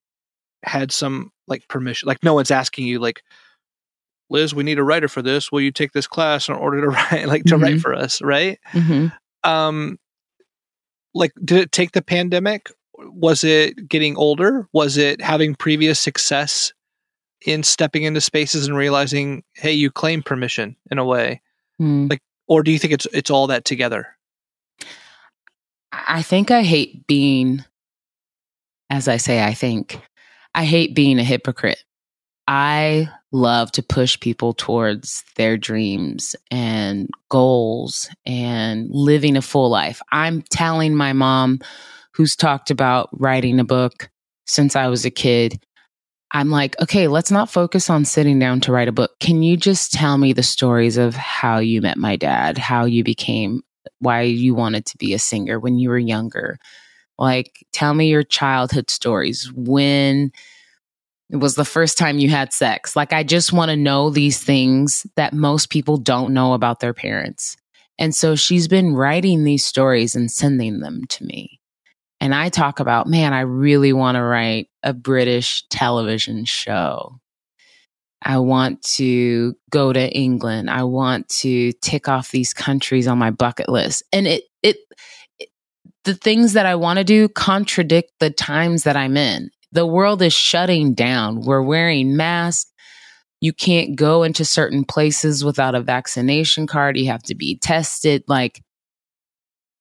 had 0.64 0.92
some 0.92 1.32
like 1.48 1.68
permission. 1.68 2.08
Like 2.08 2.24
no 2.24 2.34
one's 2.34 2.52
asking 2.52 2.88
you 2.88 3.00
like 3.00 3.22
Liz, 4.30 4.56
we 4.56 4.64
need 4.64 4.80
a 4.80 4.84
writer 4.84 5.08
for 5.08 5.22
this. 5.22 5.52
Will 5.52 5.62
you 5.62 5.72
take 5.72 5.92
this 5.92 6.08
class 6.08 6.48
in 6.50 6.56
order 6.56 6.82
to 6.82 6.88
write 7.12 7.28
like 7.28 7.44
to 7.46 7.58
write 7.58 7.76
Mhm. 7.76 7.82
for 7.82 7.94
us, 7.94 8.22
right? 8.22 8.60
hmm 8.68 9.08
Um 9.44 9.98
like 11.14 11.32
did 11.44 11.60
it 11.60 11.72
take 11.72 11.92
the 11.92 12.02
pandemic? 12.02 12.72
Was 12.98 13.44
it 13.44 13.88
getting 13.90 14.16
older? 14.18 14.68
Was 14.74 14.98
it 14.98 15.22
having 15.22 15.56
previous 15.56 16.00
success 16.00 16.74
in 17.46 17.62
stepping 17.64 18.04
into 18.04 18.22
spaces 18.22 18.68
and 18.68 18.78
realizing, 18.78 19.44
hey, 19.56 19.74
you 19.74 19.92
claim 19.92 20.24
permission 20.24 20.76
in 20.90 20.98
a 20.98 21.06
way? 21.06 21.42
Mm. 21.82 22.10
Like 22.10 22.22
or 22.48 22.64
do 22.64 22.72
you 22.72 22.80
think 22.80 22.94
it's 22.94 23.06
it's 23.14 23.30
all 23.30 23.48
that 23.48 23.66
together? 23.66 24.08
I 25.92 26.22
think 26.24 26.50
I 26.50 26.64
hate 26.64 27.06
being, 27.06 27.64
as 28.90 29.08
I 29.08 29.18
say, 29.18 29.44
I 29.44 29.54
think 29.54 30.00
I 30.56 30.66
hate 30.66 30.96
being 30.96 31.20
a 31.20 31.24
hypocrite. 31.24 31.84
I 32.48 33.10
love 33.32 33.72
to 33.74 33.84
push 33.84 34.20
people 34.20 34.54
towards 34.54 35.24
their 35.38 35.58
dreams 35.58 36.36
and 36.52 37.10
goals 37.30 38.10
and 38.26 38.90
living 38.92 39.38
a 39.38 39.42
full 39.42 39.70
life. 39.70 40.02
I'm 40.12 40.42
telling 40.42 40.96
my 40.96 41.14
mom, 41.14 41.60
who's 42.14 42.36
talked 42.36 42.70
about 42.70 43.10
writing 43.14 43.60
a 43.60 43.64
book 43.64 44.10
since 44.46 44.76
I 44.76 44.88
was 44.88 45.06
a 45.06 45.12
kid, 45.12 45.64
I'm 46.32 46.50
like, 46.50 46.80
okay, 46.82 47.08
let's 47.08 47.32
not 47.32 47.50
focus 47.50 47.90
on 47.90 48.06
sitting 48.06 48.40
down 48.40 48.60
to 48.62 48.72
write 48.72 48.88
a 48.88 48.94
book. 48.94 49.12
Can 49.20 49.42
you 49.42 49.56
just 49.56 49.94
tell 49.94 50.18
me 50.18 50.34
the 50.34 50.44
stories 50.44 50.98
of 50.98 51.16
how 51.16 51.60
you 51.60 51.82
met 51.82 51.98
my 51.98 52.16
dad, 52.16 52.58
how 52.58 52.86
you 52.86 53.04
became 53.04 53.64
why 54.00 54.22
you 54.22 54.54
wanted 54.56 54.86
to 54.88 54.98
be 54.98 55.14
a 55.14 55.20
singer 55.20 55.60
when 55.60 55.80
you 55.80 55.90
were 55.90 55.98
younger. 55.98 56.58
Like, 57.18 57.66
tell 57.72 57.94
me 57.94 58.08
your 58.08 58.24
childhood 58.24 58.90
stories. 58.90 59.52
When 59.54 60.32
it 61.30 61.38
was 61.38 61.56
the 61.56 61.66
first 61.66 61.98
time 61.98 62.20
you 62.20 62.30
had 62.30 62.54
sex. 62.54 62.96
Like, 62.96 63.12
I 63.12 63.24
just 63.24 63.52
want 63.52 63.70
to 63.70 63.76
know 63.76 64.12
these 64.12 64.42
things 64.44 65.08
that 65.16 65.34
most 65.34 65.72
people 65.72 65.98
don't 65.98 66.34
know 66.34 66.54
about 66.54 66.80
their 66.80 66.94
parents. 66.94 67.58
And 67.98 68.14
so 68.16 68.36
she's 68.36 68.68
been 68.68 68.96
writing 68.96 69.44
these 69.44 69.66
stories 69.66 70.16
and 70.16 70.30
sending 70.30 70.80
them 70.80 71.06
to 71.10 71.26
me. 71.26 71.60
And 72.20 72.36
I 72.36 72.50
talk 72.50 72.80
about, 72.80 73.08
man, 73.08 73.34
I 73.34 73.42
really 73.42 73.94
want 73.94 74.16
to 74.16 74.24
write 74.24 74.70
a 74.84 74.94
British 74.94 75.66
television 75.70 76.46
show. 76.46 77.20
I 78.22 78.38
want 78.38 78.82
to 78.96 79.56
go 79.70 79.92
to 79.92 80.10
England. 80.12 80.70
I 80.70 80.84
want 80.84 81.28
to 81.30 81.74
tick 81.82 82.08
off 82.08 82.32
these 82.32 82.54
countries 82.54 83.08
on 83.08 83.18
my 83.18 83.32
bucket 83.32 83.70
list. 83.70 84.04
And 84.14 84.28
it, 84.28 84.44
it, 84.62 84.78
the 86.04 86.14
things 86.14 86.54
that 86.54 86.66
I 86.66 86.76
want 86.76 87.00
to 87.00 87.04
do 87.04 87.30
contradict 87.30 88.12
the 88.20 88.30
times 88.30 88.84
that 88.84 88.98
I'm 88.98 89.18
in. 89.18 89.50
The 89.72 89.86
world 89.86 90.22
is 90.22 90.34
shutting 90.34 90.94
down. 90.94 91.42
We're 91.42 91.62
wearing 91.62 92.16
masks. 92.16 92.72
You 93.42 93.54
can't 93.54 93.96
go 93.96 94.24
into 94.24 94.46
certain 94.46 94.86
places 94.86 95.44
without 95.44 95.76
a 95.76 95.82
vaccination 95.82 96.68
card. 96.68 96.98
You 96.98 97.08
have 97.08 97.24
to 97.24 97.36
be 97.36 97.58
tested. 97.58 98.24
Like 98.28 98.62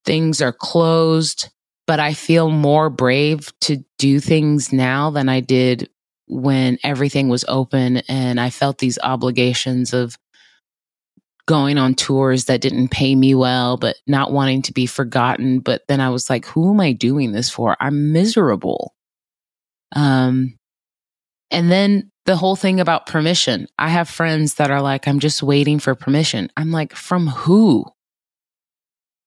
things 0.04 0.40
are 0.40 0.52
closed, 0.52 1.48
but 1.86 2.00
I 2.00 2.14
feel 2.14 2.50
more 2.50 2.90
brave 2.90 3.52
to 3.62 3.84
do 3.98 4.18
things 4.18 4.72
now 4.72 5.10
than 5.10 5.28
I 5.28 5.40
did 5.40 5.88
when 6.26 6.78
everything 6.82 7.28
was 7.28 7.44
open 7.46 7.98
and 8.08 8.40
I 8.40 8.50
felt 8.50 8.78
these 8.78 8.98
obligations 9.02 9.92
of 9.92 10.16
going 11.46 11.78
on 11.78 11.94
tours 11.94 12.44
that 12.46 12.60
didn't 12.60 12.88
pay 12.88 13.14
me 13.14 13.34
well, 13.34 13.76
but 13.76 13.96
not 14.06 14.32
wanting 14.32 14.62
to 14.62 14.72
be 14.72 14.86
forgotten. 14.86 15.58
But 15.58 15.82
then 15.88 16.00
I 16.00 16.10
was 16.10 16.30
like, 16.30 16.46
who 16.46 16.70
am 16.72 16.80
I 16.80 16.92
doing 16.92 17.32
this 17.32 17.50
for? 17.50 17.76
I'm 17.80 18.12
miserable. 18.12 18.94
Um, 19.94 20.58
and 21.50 21.70
then 21.70 22.10
the 22.24 22.36
whole 22.36 22.56
thing 22.56 22.80
about 22.80 23.06
permission. 23.06 23.66
I 23.78 23.88
have 23.88 24.08
friends 24.08 24.54
that 24.54 24.70
are 24.70 24.80
like, 24.80 25.08
I'm 25.08 25.18
just 25.18 25.42
waiting 25.42 25.78
for 25.78 25.94
permission. 25.94 26.50
I'm 26.56 26.70
like, 26.70 26.94
from 26.94 27.26
who? 27.26 27.84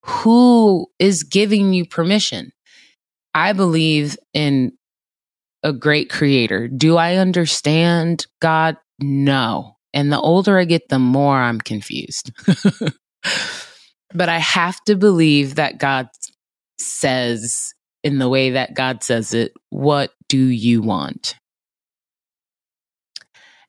Who 0.06 0.88
is 1.00 1.24
giving 1.24 1.74
you 1.74 1.86
permission? 1.86 2.52
I 3.34 3.54
believe 3.54 4.18
in 4.34 4.72
a 5.62 5.74
great 5.74 6.10
creator. 6.10 6.68
Do 6.68 6.96
I 6.96 7.16
understand 7.16 8.28
God? 8.40 8.78
No. 9.00 9.75
And 9.96 10.12
the 10.12 10.20
older 10.20 10.60
I 10.60 10.66
get, 10.66 10.90
the 10.90 11.00
more 11.00 11.38
I'm 11.38 11.60
confused. 11.60 12.32
but 14.14 14.30
I 14.30 14.38
have 14.40 14.84
to 14.86 14.96
believe 14.96 15.56
that 15.56 15.78
God 15.78 16.10
says, 16.78 17.74
in 18.04 18.20
the 18.20 18.30
way 18.30 18.52
that 18.52 18.76
God 18.76 19.04
says 19.04 19.34
it, 19.34 19.54
what 19.70 20.12
do 20.28 20.38
you 20.38 20.82
want? 20.82 21.36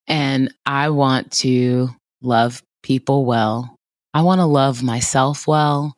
And 0.09 0.53
I 0.67 0.91
want 0.91 1.31
to 1.33 1.91
love 2.21 2.63
people 2.83 3.25
well. 3.25 3.77
I 4.13 4.23
want 4.23 4.41
to 4.41 4.47
love 4.47 4.83
myself 4.83 5.47
well. 5.47 5.97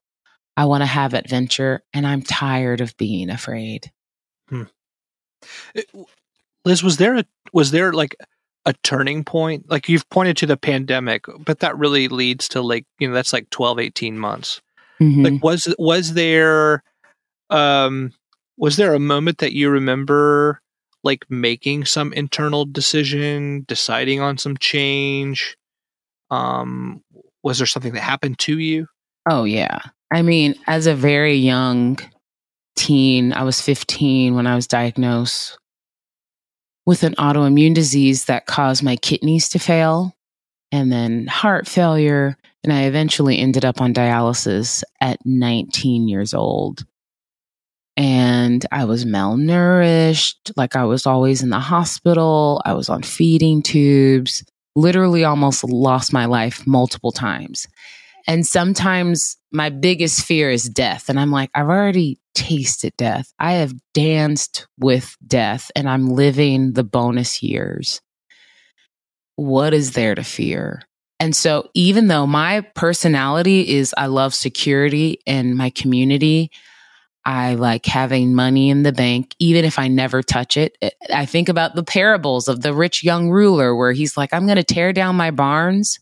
I 0.59 0.67
want 0.67 0.83
to 0.83 0.87
have 0.87 1.15
adventure, 1.15 1.83
and 1.95 2.07
I'm 2.07 2.21
tired 2.21 2.81
of 2.81 2.97
being 2.97 3.31
afraid. 3.31 3.93
Hmm. 4.49 4.65
Liz, 6.65 6.83
was 6.83 6.97
there 6.97 7.17
a 7.17 7.25
was 7.53 7.71
there 7.71 7.93
like 7.93 8.17
a 8.69 8.75
turning 8.85 9.25
point? 9.25 9.69
Like 9.71 9.89
you've 9.89 10.09
pointed 10.11 10.37
to 10.37 10.47
the 10.47 10.59
pandemic, 10.59 11.25
but 11.39 11.61
that 11.61 11.77
really 11.79 12.07
leads 12.09 12.49
to 12.51 12.61
like, 12.61 12.85
you 12.99 13.09
know, 13.09 13.15
that's 13.15 13.33
like 13.33 13.49
12, 13.49 13.81
18 13.81 14.19
months. 14.19 14.61
Mhm. 15.01 15.25
Like 15.25 15.43
was 15.43 15.75
was 15.79 16.13
there 16.13 16.83
um 17.51 18.13
was 18.59 18.77
there 18.77 18.93
a 18.93 19.01
moment 19.01 19.39
that 19.39 19.55
you 19.55 19.71
remember 19.71 20.61
like 21.03 21.25
making 21.31 21.87
some 21.87 22.13
internal 22.13 22.67
decision, 22.67 23.65
deciding 23.67 24.21
on 24.21 24.37
some 24.37 24.59
change? 24.59 25.57
Um 26.31 27.03
was 27.43 27.57
there 27.59 27.67
something 27.67 27.95
that 27.95 28.03
happened 28.03 28.39
to 28.41 28.59
you? 28.59 28.87
Oh, 29.31 29.45
yeah. 29.45 29.79
I 30.13 30.21
mean, 30.23 30.57
as 30.67 30.87
a 30.87 30.95
very 30.95 31.35
young 31.35 31.99
teen, 32.77 33.33
I 33.33 33.45
was 33.45 33.61
15 33.63 34.35
when 34.35 34.47
I 34.47 34.55
was 34.57 34.67
diagnosed 34.67 35.57
with 36.89 37.03
an 37.03 37.15
autoimmune 37.17 37.75
disease 37.75 38.25
that 38.25 38.47
caused 38.47 38.83
my 38.83 38.97
kidneys 38.97 39.51
to 39.51 39.59
fail 39.59 40.17
and 40.73 40.91
then 40.91 41.27
heart 41.27 41.69
failure. 41.69 42.35
And 42.65 42.73
I 42.73 42.85
eventually 42.85 43.39
ended 43.39 43.63
up 43.63 43.83
on 43.83 43.93
dialysis 43.93 44.83
at 44.99 45.19
19 45.27 46.09
years 46.09 46.33
old. 46.33 46.87
And 47.99 48.65
I 48.73 48.87
was 48.87 49.05
malnourished, 49.05 50.53
like 50.57 50.77
I 50.77 50.85
was 50.85 51.05
always 51.05 51.43
in 51.43 51.51
the 51.51 51.59
hospital. 51.59 52.63
I 52.65 52.73
was 52.73 52.89
on 52.89 53.03
feeding 53.03 53.61
tubes, 53.61 54.43
literally 54.75 55.25
almost 55.25 55.65
lost 55.65 56.15
my 56.15 56.25
life 56.25 56.67
multiple 56.67 57.13
times. 57.13 57.67
And 58.29 58.47
sometimes 58.47 59.39
my 59.51 59.71
biggest 59.71 60.23
fear 60.23 60.51
is 60.51 60.65
death. 60.65 61.09
And 61.09 61.19
I'm 61.19 61.31
like, 61.31 61.51
I've 61.55 61.69
already 61.69 62.21
tasted 62.35 62.93
death. 62.99 63.33
I 63.39 63.53
have 63.53 63.73
danced 63.95 64.69
with 64.79 65.17
death 65.27 65.71
and 65.75 65.89
I'm 65.89 66.11
living 66.11 66.75
the 66.75 66.85
bonus 66.85 67.43
years. 67.43 68.03
What 69.37 69.73
is 69.73 69.93
there 69.93 70.15
to 70.15 70.23
fear? 70.23 70.83
And 71.19 71.35
so, 71.35 71.71
even 71.75 72.07
though 72.07 72.27
my 72.27 72.61
personality 72.75 73.77
is 73.77 73.95
I 73.97 74.07
love 74.07 74.35
security 74.35 75.21
and 75.27 75.57
my 75.57 75.71
community, 75.71 76.51
I 77.25 77.55
like 77.55 77.87
having 77.87 78.35
money 78.35 78.71
in 78.71 78.85
the 78.85 78.93
bank, 78.93 79.35
even 79.41 79.65
if 79.65 79.79
I 79.79 79.89
never 79.89 80.23
touch 80.23 80.57
it. 80.57 80.77
I 81.13 81.27
think 81.27 81.49
about 81.49 81.75
the 81.75 81.83
parables 81.83 82.47
of 82.47 82.61
the 82.61 82.73
rich 82.73 83.03
young 83.03 83.31
ruler 83.31 83.75
where 83.75 83.93
he's 83.93 84.17
like, 84.17 84.33
I'm 84.33 84.47
going 84.47 84.57
to 84.57 84.65
tear 84.65 84.93
down 84.93 85.17
my 85.17 85.31
barns 85.31 85.99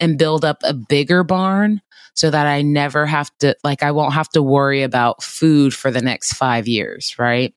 and 0.00 0.18
build 0.18 0.44
up 0.44 0.58
a 0.62 0.74
bigger 0.74 1.24
barn 1.24 1.80
so 2.14 2.30
that 2.30 2.46
I 2.46 2.62
never 2.62 3.06
have 3.06 3.30
to, 3.40 3.56
like, 3.64 3.82
I 3.82 3.90
won't 3.90 4.14
have 4.14 4.28
to 4.30 4.42
worry 4.42 4.82
about 4.82 5.22
food 5.22 5.74
for 5.74 5.90
the 5.90 6.02
next 6.02 6.34
five 6.34 6.68
years, 6.68 7.16
right? 7.18 7.54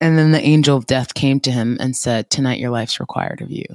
And 0.00 0.18
then 0.18 0.32
the 0.32 0.40
angel 0.42 0.76
of 0.76 0.86
death 0.86 1.14
came 1.14 1.40
to 1.40 1.50
him 1.50 1.76
and 1.80 1.96
said, 1.96 2.30
Tonight 2.30 2.60
your 2.60 2.70
life's 2.70 3.00
required 3.00 3.40
of 3.40 3.50
you. 3.50 3.66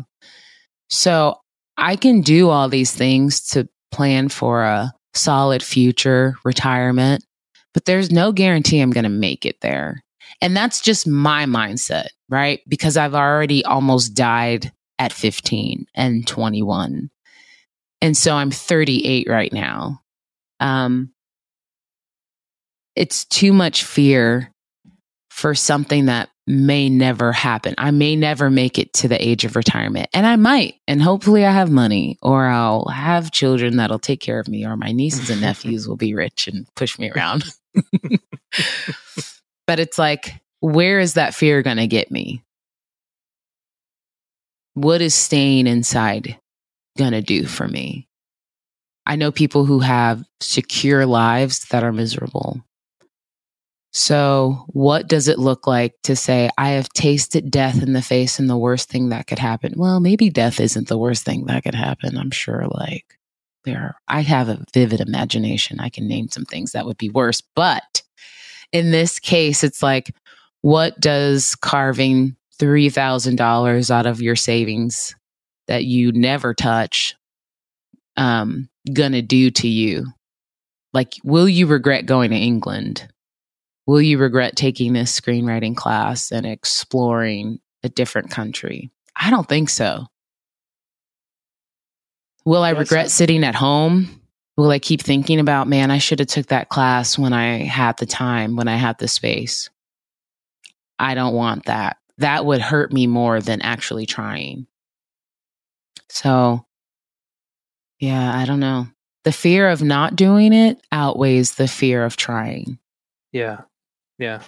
So 0.89 1.37
I 1.77 1.95
can 1.95 2.21
do 2.21 2.49
all 2.49 2.69
these 2.69 2.93
things 2.93 3.49
to 3.49 3.67
plan 3.91 4.29
for 4.29 4.63
a 4.63 4.93
solid 5.13 5.61
future 5.63 6.35
retirement, 6.43 7.23
but 7.73 7.85
there's 7.85 8.11
no 8.11 8.31
guarantee 8.31 8.79
I'm 8.79 8.91
going 8.91 9.03
to 9.03 9.09
make 9.09 9.45
it 9.45 9.61
there. 9.61 10.03
And 10.41 10.55
that's 10.55 10.81
just 10.81 11.07
my 11.07 11.45
mindset, 11.45 12.07
right? 12.29 12.61
Because 12.67 12.97
I've 12.97 13.15
already 13.15 13.63
almost 13.63 14.13
died 14.13 14.71
at 14.99 15.13
15 15.13 15.85
and 15.95 16.27
21. 16.27 17.09
And 18.03 18.17
so 18.17 18.35
I'm 18.35 18.51
38 18.51 19.29
right 19.29 19.53
now. 19.53 20.01
Um, 20.59 21.13
it's 22.97 23.23
too 23.23 23.53
much 23.53 23.85
fear 23.85 24.51
for 25.29 25.55
something 25.55 26.07
that 26.07 26.27
may 26.45 26.89
never 26.89 27.31
happen. 27.31 27.75
I 27.77 27.91
may 27.91 28.17
never 28.17 28.49
make 28.49 28.77
it 28.77 28.91
to 28.95 29.07
the 29.07 29.25
age 29.25 29.45
of 29.45 29.55
retirement, 29.55 30.09
and 30.13 30.27
I 30.27 30.35
might. 30.35 30.75
And 30.85 31.01
hopefully, 31.01 31.45
I 31.45 31.51
have 31.51 31.71
money, 31.71 32.17
or 32.21 32.45
I'll 32.45 32.87
have 32.87 33.31
children 33.31 33.77
that'll 33.77 33.99
take 33.99 34.19
care 34.19 34.41
of 34.41 34.49
me, 34.49 34.65
or 34.65 34.75
my 34.75 34.91
nieces 34.91 35.29
and 35.29 35.39
nephews 35.49 35.87
will 35.87 35.95
be 35.95 36.13
rich 36.13 36.49
and 36.49 36.67
push 36.75 36.99
me 36.99 37.09
around. 37.09 37.45
but 39.65 39.79
it's 39.79 39.97
like, 39.97 40.41
where 40.59 40.99
is 40.99 41.13
that 41.13 41.33
fear 41.33 41.61
going 41.61 41.77
to 41.77 41.87
get 41.87 42.11
me? 42.11 42.43
What 44.73 45.01
is 45.01 45.15
staying 45.15 45.67
inside 45.67 46.37
going 46.97 47.11
to 47.11 47.21
do 47.21 47.45
for 47.45 47.67
me? 47.67 48.07
I 49.05 49.15
know 49.15 49.31
people 49.31 49.65
who 49.65 49.79
have 49.79 50.23
secure 50.39 51.05
lives 51.05 51.59
that 51.69 51.83
are 51.83 51.91
miserable. 51.91 52.63
So, 53.95 54.65
what 54.69 55.07
does 55.07 55.27
it 55.27 55.37
look 55.37 55.67
like 55.67 55.93
to 56.03 56.15
say, 56.15 56.49
I 56.57 56.69
have 56.69 56.89
tasted 56.89 57.51
death 57.51 57.83
in 57.83 57.93
the 57.93 58.01
face 58.01 58.39
and 58.39 58.49
the 58.49 58.57
worst 58.57 58.89
thing 58.89 59.09
that 59.09 59.27
could 59.27 59.37
happen? 59.37 59.73
Well, 59.75 59.99
maybe 59.99 60.31
death 60.31 60.59
isn't 60.59 60.87
the 60.87 60.97
worst 60.97 61.23
thing 61.23 61.45
that 61.45 61.63
could 61.63 61.75
happen. 61.75 62.17
I'm 62.17 62.31
sure, 62.31 62.65
like, 62.71 63.19
there 63.65 63.77
are, 63.77 63.95
I 64.07 64.21
have 64.21 64.49
a 64.49 64.65
vivid 64.73 64.99
imagination. 64.99 65.79
I 65.79 65.89
can 65.89 66.07
name 66.07 66.29
some 66.29 66.45
things 66.45 66.71
that 66.71 66.87
would 66.87 66.97
be 66.97 67.09
worse. 67.09 67.41
But 67.55 68.01
in 68.71 68.89
this 68.89 69.19
case, 69.19 69.63
it's 69.63 69.83
like, 69.83 70.15
what 70.61 70.99
does 70.99 71.53
carving 71.53 72.35
$3,000 72.59 73.91
out 73.91 74.05
of 74.07 74.21
your 74.21 74.35
savings 74.35 75.15
that 75.67 75.85
you 75.85 76.11
never 76.11 76.53
touch 76.53 77.15
um, 78.17 78.69
gonna 78.91 79.21
do 79.21 79.51
to 79.51 79.67
you? 79.67 80.07
Like, 80.93 81.15
will 81.23 81.49
you 81.49 81.67
regret 81.67 82.05
going 82.05 82.29
to 82.29 82.35
England? 82.35 83.07
Will 83.85 84.01
you 84.01 84.17
regret 84.17 84.55
taking 84.55 84.93
this 84.93 85.19
screenwriting 85.19 85.75
class 85.75 86.31
and 86.31 86.45
exploring 86.45 87.59
a 87.83 87.89
different 87.89 88.29
country? 88.29 88.91
I 89.15 89.29
don't 89.29 89.47
think 89.47 89.69
so. 89.69 90.05
Will 92.45 92.63
I 92.63 92.71
regret 92.71 93.09
sitting 93.09 93.43
at 93.43 93.55
home? 93.55 94.21
Will 94.55 94.69
I 94.69 94.79
keep 94.79 95.01
thinking 95.01 95.39
about, 95.39 95.67
man, 95.67 95.89
I 95.89 95.97
should 95.97 96.19
have 96.19 96.27
took 96.27 96.47
that 96.47 96.69
class 96.69 97.17
when 97.17 97.33
I 97.33 97.63
had 97.63 97.97
the 97.97 98.05
time, 98.05 98.55
when 98.55 98.67
I 98.67 98.75
had 98.75 98.99
the 98.99 99.07
space? 99.07 99.69
I 100.99 101.15
don't 101.15 101.33
want 101.33 101.65
that. 101.65 101.97
That 102.19 102.45
would 102.45 102.61
hurt 102.61 102.93
me 102.93 103.07
more 103.07 103.41
than 103.41 103.61
actually 103.61 104.05
trying. 104.05 104.67
So, 106.09 106.65
yeah, 107.99 108.37
I 108.37 108.45
don't 108.45 108.59
know. 108.59 108.87
The 109.23 109.31
fear 109.31 109.69
of 109.69 109.81
not 109.81 110.15
doing 110.15 110.53
it 110.53 110.81
outweighs 110.91 111.55
the 111.55 111.67
fear 111.67 112.03
of 112.03 112.17
trying. 112.17 112.77
Yeah. 113.31 113.61
Yeah. 114.17 114.41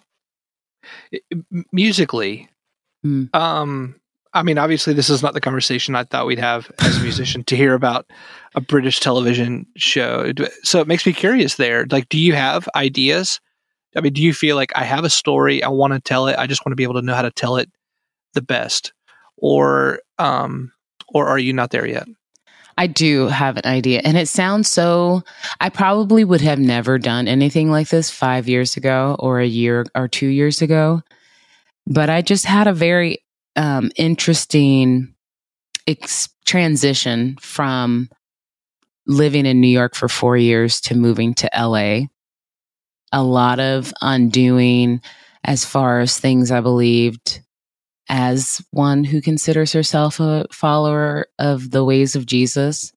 It, 1.11 1.23
musically, 1.71 2.49
mm. 3.05 3.33
um, 3.33 3.99
I 4.33 4.43
mean, 4.43 4.57
obviously, 4.57 4.93
this 4.93 5.09
is 5.09 5.23
not 5.23 5.33
the 5.33 5.41
conversation 5.41 5.95
I 5.95 6.03
thought 6.03 6.25
we'd 6.25 6.39
have 6.39 6.69
as 6.79 6.97
a 6.97 7.01
musician 7.01 7.45
to 7.45 7.55
hear 7.55 7.73
about 7.73 8.05
a 8.53 8.61
British 8.61 8.99
television 8.99 9.65
show. 9.77 10.33
So 10.63 10.81
it 10.81 10.87
makes 10.87 11.05
me 11.05 11.13
curious 11.13 11.55
there. 11.55 11.85
Like, 11.89 12.09
do 12.09 12.19
you 12.19 12.33
have 12.33 12.67
ideas? 12.75 13.39
I 13.95 14.01
mean, 14.01 14.11
do 14.11 14.21
you 14.21 14.33
feel 14.33 14.57
like 14.57 14.73
I 14.75 14.83
have 14.83 15.05
a 15.05 15.09
story, 15.09 15.63
I 15.63 15.69
want 15.69 15.93
to 15.93 16.01
tell 16.01 16.27
it, 16.27 16.37
I 16.37 16.47
just 16.47 16.65
want 16.65 16.73
to 16.73 16.75
be 16.75 16.83
able 16.83 16.95
to 16.95 17.01
know 17.01 17.15
how 17.15 17.21
to 17.21 17.31
tell 17.31 17.55
it 17.55 17.71
the 18.33 18.41
best, 18.41 18.91
or 19.37 20.01
um, 20.17 20.73
or 21.07 21.27
are 21.27 21.39
you 21.39 21.53
not 21.53 21.71
there 21.71 21.87
yet? 21.87 22.07
I 22.77 22.87
do 22.87 23.27
have 23.27 23.57
an 23.57 23.65
idea. 23.65 24.01
And 24.03 24.17
it 24.17 24.27
sounds 24.27 24.69
so, 24.69 25.23
I 25.61 25.69
probably 25.69 26.23
would 26.23 26.41
have 26.41 26.59
never 26.59 26.97
done 26.97 27.27
anything 27.27 27.71
like 27.71 27.87
this 27.87 28.09
five 28.09 28.49
years 28.49 28.75
ago 28.75 29.15
or 29.19 29.39
a 29.39 29.47
year 29.47 29.85
or 29.95 30.07
two 30.07 30.27
years 30.27 30.61
ago. 30.61 31.01
But 31.87 32.09
I 32.09 32.21
just 32.21 32.45
had 32.45 32.67
a 32.67 32.73
very 32.73 33.19
um, 33.55 33.91
interesting 33.95 35.13
ex- 35.87 36.29
transition 36.45 37.37
from 37.39 38.09
living 39.07 39.45
in 39.45 39.61
New 39.61 39.69
York 39.69 39.95
for 39.95 40.09
four 40.09 40.35
years 40.35 40.81
to 40.81 40.95
moving 40.95 41.33
to 41.35 41.49
LA. 41.57 42.07
A 43.11 43.23
lot 43.23 43.59
of 43.59 43.93
undoing 44.01 44.99
as 45.45 45.63
far 45.63 46.01
as 46.01 46.19
things 46.19 46.51
I 46.51 46.59
believed 46.59 47.41
as 48.09 48.61
one 48.71 49.03
who 49.03 49.21
considers 49.21 49.73
herself 49.73 50.19
a 50.19 50.45
follower 50.51 51.27
of 51.39 51.71
the 51.71 51.83
ways 51.83 52.15
of 52.15 52.25
Jesus. 52.25 52.93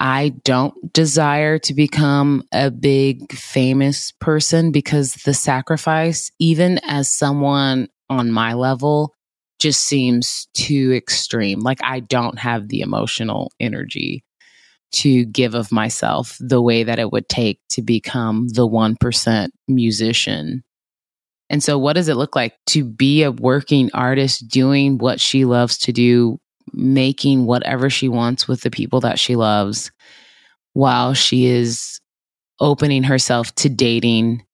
I 0.00 0.30
don't 0.44 0.92
desire 0.92 1.58
to 1.60 1.74
become 1.74 2.44
a 2.52 2.70
big 2.70 3.32
famous 3.32 4.12
person 4.20 4.70
because 4.70 5.14
the 5.14 5.34
sacrifice, 5.34 6.30
even 6.38 6.78
as 6.86 7.12
someone 7.12 7.88
on 8.08 8.30
my 8.30 8.54
level, 8.54 9.14
just 9.58 9.82
seems 9.82 10.48
too 10.54 10.92
extreme. 10.92 11.60
Like 11.60 11.80
I 11.82 12.00
don't 12.00 12.38
have 12.38 12.68
the 12.68 12.80
emotional 12.80 13.50
energy 13.58 14.24
to 14.90 15.24
give 15.26 15.54
of 15.54 15.72
myself 15.72 16.36
the 16.40 16.62
way 16.62 16.84
that 16.84 16.98
it 16.98 17.12
would 17.12 17.28
take 17.28 17.60
to 17.70 17.82
become 17.82 18.48
the 18.48 18.66
1% 18.66 19.48
musician 19.66 20.64
and 21.50 21.62
so, 21.62 21.78
what 21.78 21.94
does 21.94 22.08
it 22.08 22.16
look 22.16 22.36
like 22.36 22.54
to 22.66 22.84
be 22.84 23.22
a 23.22 23.32
working 23.32 23.90
artist 23.94 24.48
doing 24.48 24.98
what 24.98 25.20
she 25.20 25.44
loves 25.44 25.78
to 25.78 25.92
do, 25.92 26.38
making 26.72 27.46
whatever 27.46 27.88
she 27.88 28.08
wants 28.08 28.46
with 28.46 28.60
the 28.60 28.70
people 28.70 29.00
that 29.00 29.18
she 29.18 29.34
loves 29.36 29.90
while 30.74 31.14
she 31.14 31.46
is 31.46 32.00
opening 32.60 33.02
herself 33.02 33.54
to 33.54 33.68
dating 33.68 34.44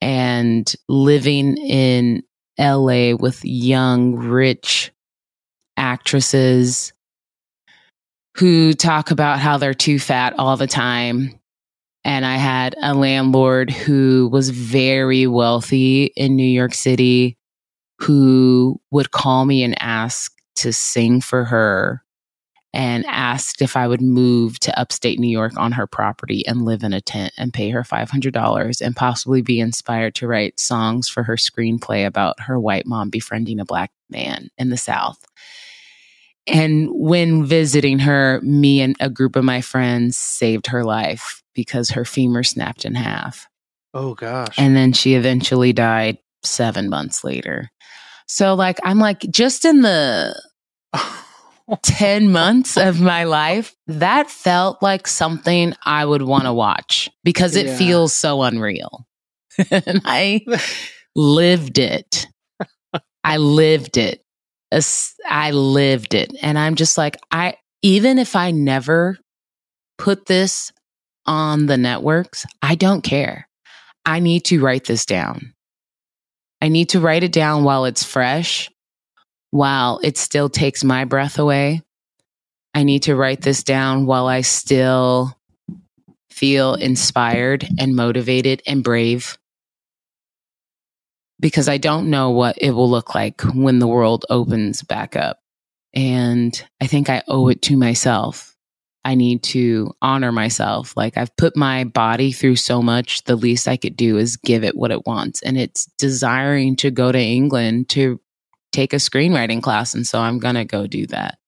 and 0.00 0.74
living 0.88 1.56
in 1.56 2.22
LA 2.58 3.14
with 3.14 3.42
young, 3.44 4.14
rich 4.16 4.92
actresses 5.76 6.92
who 8.36 8.74
talk 8.74 9.10
about 9.10 9.38
how 9.38 9.56
they're 9.56 9.74
too 9.74 9.98
fat 9.98 10.34
all 10.38 10.56
the 10.58 10.66
time 10.66 11.40
and 12.06 12.24
I 12.24 12.36
had 12.36 12.76
a 12.80 12.94
landlord 12.94 13.68
who 13.68 14.28
was 14.30 14.50
very 14.50 15.26
wealthy 15.26 16.04
in 16.16 16.36
New 16.36 16.46
York 16.46 16.72
City 16.72 17.36
who 17.98 18.80
would 18.92 19.10
call 19.10 19.44
me 19.44 19.64
and 19.64 19.74
ask 19.82 20.32
to 20.54 20.72
sing 20.72 21.20
for 21.20 21.44
her 21.44 22.04
and 22.72 23.04
asked 23.06 23.60
if 23.60 23.76
I 23.76 23.88
would 23.88 24.00
move 24.00 24.60
to 24.60 24.78
upstate 24.78 25.18
New 25.18 25.30
York 25.30 25.56
on 25.56 25.72
her 25.72 25.88
property 25.88 26.46
and 26.46 26.64
live 26.64 26.84
in 26.84 26.92
a 26.92 27.00
tent 27.00 27.32
and 27.38 27.52
pay 27.52 27.70
her 27.70 27.82
$500 27.82 28.80
and 28.80 28.94
possibly 28.94 29.42
be 29.42 29.58
inspired 29.58 30.14
to 30.16 30.28
write 30.28 30.60
songs 30.60 31.08
for 31.08 31.24
her 31.24 31.34
screenplay 31.34 32.06
about 32.06 32.38
her 32.38 32.60
white 32.60 32.86
mom 32.86 33.10
befriending 33.10 33.58
a 33.58 33.64
black 33.64 33.90
man 34.10 34.48
in 34.58 34.70
the 34.70 34.76
South. 34.76 35.18
And 36.46 36.88
when 36.92 37.44
visiting 37.44 37.98
her, 38.00 38.40
me 38.42 38.80
and 38.80 38.94
a 39.00 39.10
group 39.10 39.36
of 39.36 39.44
my 39.44 39.60
friends 39.60 40.16
saved 40.16 40.68
her 40.68 40.84
life 40.84 41.42
because 41.54 41.90
her 41.90 42.04
femur 42.04 42.42
snapped 42.44 42.84
in 42.84 42.94
half. 42.94 43.48
Oh 43.94 44.14
gosh. 44.14 44.54
And 44.58 44.76
then 44.76 44.92
she 44.92 45.14
eventually 45.14 45.72
died 45.72 46.18
seven 46.44 46.88
months 46.88 47.24
later. 47.24 47.70
So, 48.28 48.54
like, 48.54 48.78
I'm 48.84 48.98
like, 48.98 49.20
just 49.20 49.64
in 49.64 49.82
the 49.82 50.40
10 51.82 52.30
months 52.30 52.76
of 52.76 53.00
my 53.00 53.24
life, 53.24 53.74
that 53.86 54.30
felt 54.30 54.82
like 54.82 55.06
something 55.06 55.74
I 55.84 56.04
would 56.04 56.22
want 56.22 56.44
to 56.44 56.52
watch 56.52 57.10
because 57.24 57.56
it 57.56 57.66
Yeah. 57.66 57.76
feels 57.76 58.12
so 58.12 58.42
unreal. 58.42 59.06
and 59.70 60.02
I 60.04 60.44
lived 61.16 61.78
it. 61.78 62.26
I 63.24 63.38
lived 63.38 63.96
it. 63.96 64.22
I 64.72 65.50
lived 65.52 66.14
it. 66.14 66.36
And 66.42 66.58
I'm 66.58 66.74
just 66.74 66.98
like, 66.98 67.16
I, 67.30 67.56
even 67.82 68.18
if 68.18 68.36
I 68.36 68.50
never 68.50 69.18
put 69.98 70.26
this 70.26 70.72
on 71.24 71.66
the 71.66 71.76
networks, 71.76 72.44
I 72.62 72.74
don't 72.74 73.02
care. 73.02 73.48
I 74.04 74.20
need 74.20 74.44
to 74.46 74.60
write 74.60 74.84
this 74.84 75.06
down. 75.06 75.54
I 76.60 76.68
need 76.68 76.90
to 76.90 77.00
write 77.00 77.24
it 77.24 77.32
down 77.32 77.64
while 77.64 77.84
it's 77.84 78.04
fresh 78.04 78.70
while 79.50 80.00
it 80.02 80.18
still 80.18 80.48
takes 80.48 80.84
my 80.84 81.04
breath 81.04 81.38
away. 81.38 81.82
I 82.74 82.82
need 82.82 83.04
to 83.04 83.16
write 83.16 83.40
this 83.40 83.62
down 83.62 84.06
while 84.06 84.26
I 84.26 84.42
still 84.42 85.36
feel 86.30 86.74
inspired 86.74 87.66
and 87.78 87.96
motivated 87.96 88.62
and 88.66 88.84
brave. 88.84 89.38
Because 91.38 91.68
I 91.68 91.76
don't 91.78 92.08
know 92.10 92.30
what 92.30 92.56
it 92.58 92.70
will 92.70 92.88
look 92.90 93.14
like 93.14 93.42
when 93.42 93.78
the 93.78 93.86
world 93.86 94.24
opens 94.30 94.82
back 94.82 95.16
up. 95.16 95.38
And 95.94 96.62
I 96.80 96.86
think 96.86 97.08
I 97.10 97.22
owe 97.28 97.48
it 97.48 97.62
to 97.62 97.76
myself. 97.76 98.54
I 99.04 99.14
need 99.14 99.42
to 99.44 99.92
honor 100.02 100.32
myself. 100.32 100.96
Like 100.96 101.16
I've 101.16 101.34
put 101.36 101.56
my 101.56 101.84
body 101.84 102.32
through 102.32 102.56
so 102.56 102.82
much, 102.82 103.22
the 103.24 103.36
least 103.36 103.68
I 103.68 103.76
could 103.76 103.96
do 103.96 104.16
is 104.18 104.36
give 104.36 104.64
it 104.64 104.76
what 104.76 104.90
it 104.90 105.06
wants. 105.06 105.42
And 105.42 105.56
it's 105.56 105.86
desiring 105.96 106.74
to 106.76 106.90
go 106.90 107.12
to 107.12 107.18
England 107.18 107.88
to 107.90 108.20
take 108.72 108.92
a 108.92 108.96
screenwriting 108.96 109.62
class. 109.62 109.94
And 109.94 110.06
so 110.06 110.18
I'm 110.18 110.38
going 110.38 110.56
to 110.56 110.64
go 110.64 110.86
do 110.86 111.06
that. 111.08 111.38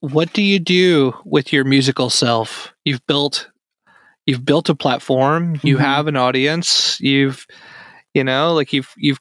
what 0.00 0.32
do 0.32 0.42
you 0.42 0.58
do 0.58 1.14
with 1.24 1.52
your 1.52 1.64
musical 1.64 2.10
self? 2.10 2.74
You've 2.84 3.06
built 3.06 3.48
you've 4.26 4.44
built 4.44 4.68
a 4.70 4.74
platform, 4.74 5.60
you 5.62 5.76
Mhm. 5.76 5.80
have 5.80 6.06
an 6.06 6.16
audience, 6.16 6.98
you've 7.00 7.46
you 8.14 8.24
know, 8.24 8.54
like 8.54 8.72
you've 8.72 8.92
you've 8.96 9.20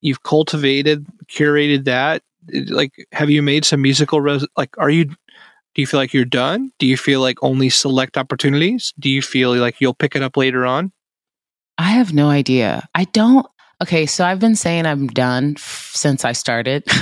you've 0.00 0.22
cultivated, 0.22 1.06
curated 1.26 1.84
that. 1.84 2.22
Like 2.68 2.92
have 3.12 3.30
you 3.30 3.42
made 3.42 3.64
some 3.64 3.82
musical 3.82 4.20
res- 4.20 4.46
like 4.56 4.76
are 4.78 4.90
you 4.90 5.06
do 5.06 5.82
you 5.82 5.86
feel 5.86 5.98
like 5.98 6.14
you're 6.14 6.24
done? 6.24 6.70
Do 6.78 6.86
you 6.86 6.96
feel 6.96 7.20
like 7.20 7.42
only 7.42 7.68
select 7.68 8.16
opportunities? 8.16 8.92
Do 8.98 9.10
you 9.10 9.22
feel 9.22 9.56
like 9.56 9.80
you'll 9.80 9.94
pick 9.94 10.14
it 10.14 10.22
up 10.22 10.36
later 10.36 10.64
on? 10.64 10.92
I 11.78 11.90
have 11.90 12.12
no 12.12 12.28
idea. 12.28 12.88
I 12.94 13.04
don't. 13.04 13.46
Okay, 13.82 14.06
so 14.06 14.24
I've 14.24 14.38
been 14.38 14.54
saying 14.54 14.86
I'm 14.86 15.08
done 15.08 15.54
f- 15.56 15.90
since 15.94 16.24
I 16.24 16.30
started. 16.30 16.84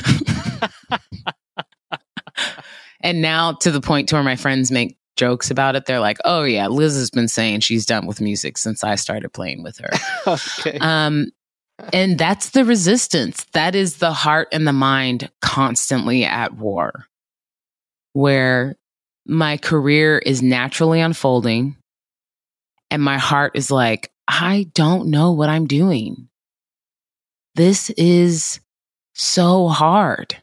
and 3.02 3.20
now 3.20 3.52
to 3.52 3.70
the 3.70 3.83
point 3.83 4.09
to 4.09 4.14
where 4.14 4.24
my 4.24 4.37
friends 4.37 4.70
make 4.70 4.96
jokes 5.16 5.51
about 5.51 5.77
it. 5.77 5.87
They're 5.87 6.01
like, 6.01 6.18
oh, 6.25 6.44
yeah, 6.44 6.68
Liz 6.68 6.94
has 6.96 7.11
been 7.11 7.29
saying 7.29 7.61
she's 7.61 7.87
done 7.87 8.07
with 8.07 8.20
music 8.20 8.59
since 8.59 8.83
I 8.83 8.94
started 8.94 9.33
playing 9.33 9.62
with 9.62 9.79
her. 9.79 9.90
okay. 10.27 10.79
Um, 10.79 11.27
and 11.92 12.18
that's 12.18 12.51
the 12.51 12.64
resistance. 12.64 13.44
That 13.53 13.75
is 13.75 13.96
the 13.96 14.12
heart 14.12 14.48
and 14.53 14.66
the 14.66 14.72
mind 14.72 15.31
constantly 15.40 16.25
at 16.25 16.55
war, 16.55 17.07
where 18.12 18.77
my 19.27 19.57
career 19.57 20.18
is 20.18 20.42
naturally 20.42 21.01
unfolding. 21.01 21.77
And 22.90 23.03
my 23.03 23.18
heart 23.18 23.53
is 23.55 23.70
like, 23.70 24.11
I 24.29 24.70
don't 24.75 25.09
know 25.09 25.33
what 25.33 25.48
I'm 25.48 25.66
doing. 25.66 26.29
This 27.55 27.90
is 27.90 28.61
so 29.14 29.68
hard. 29.68 30.37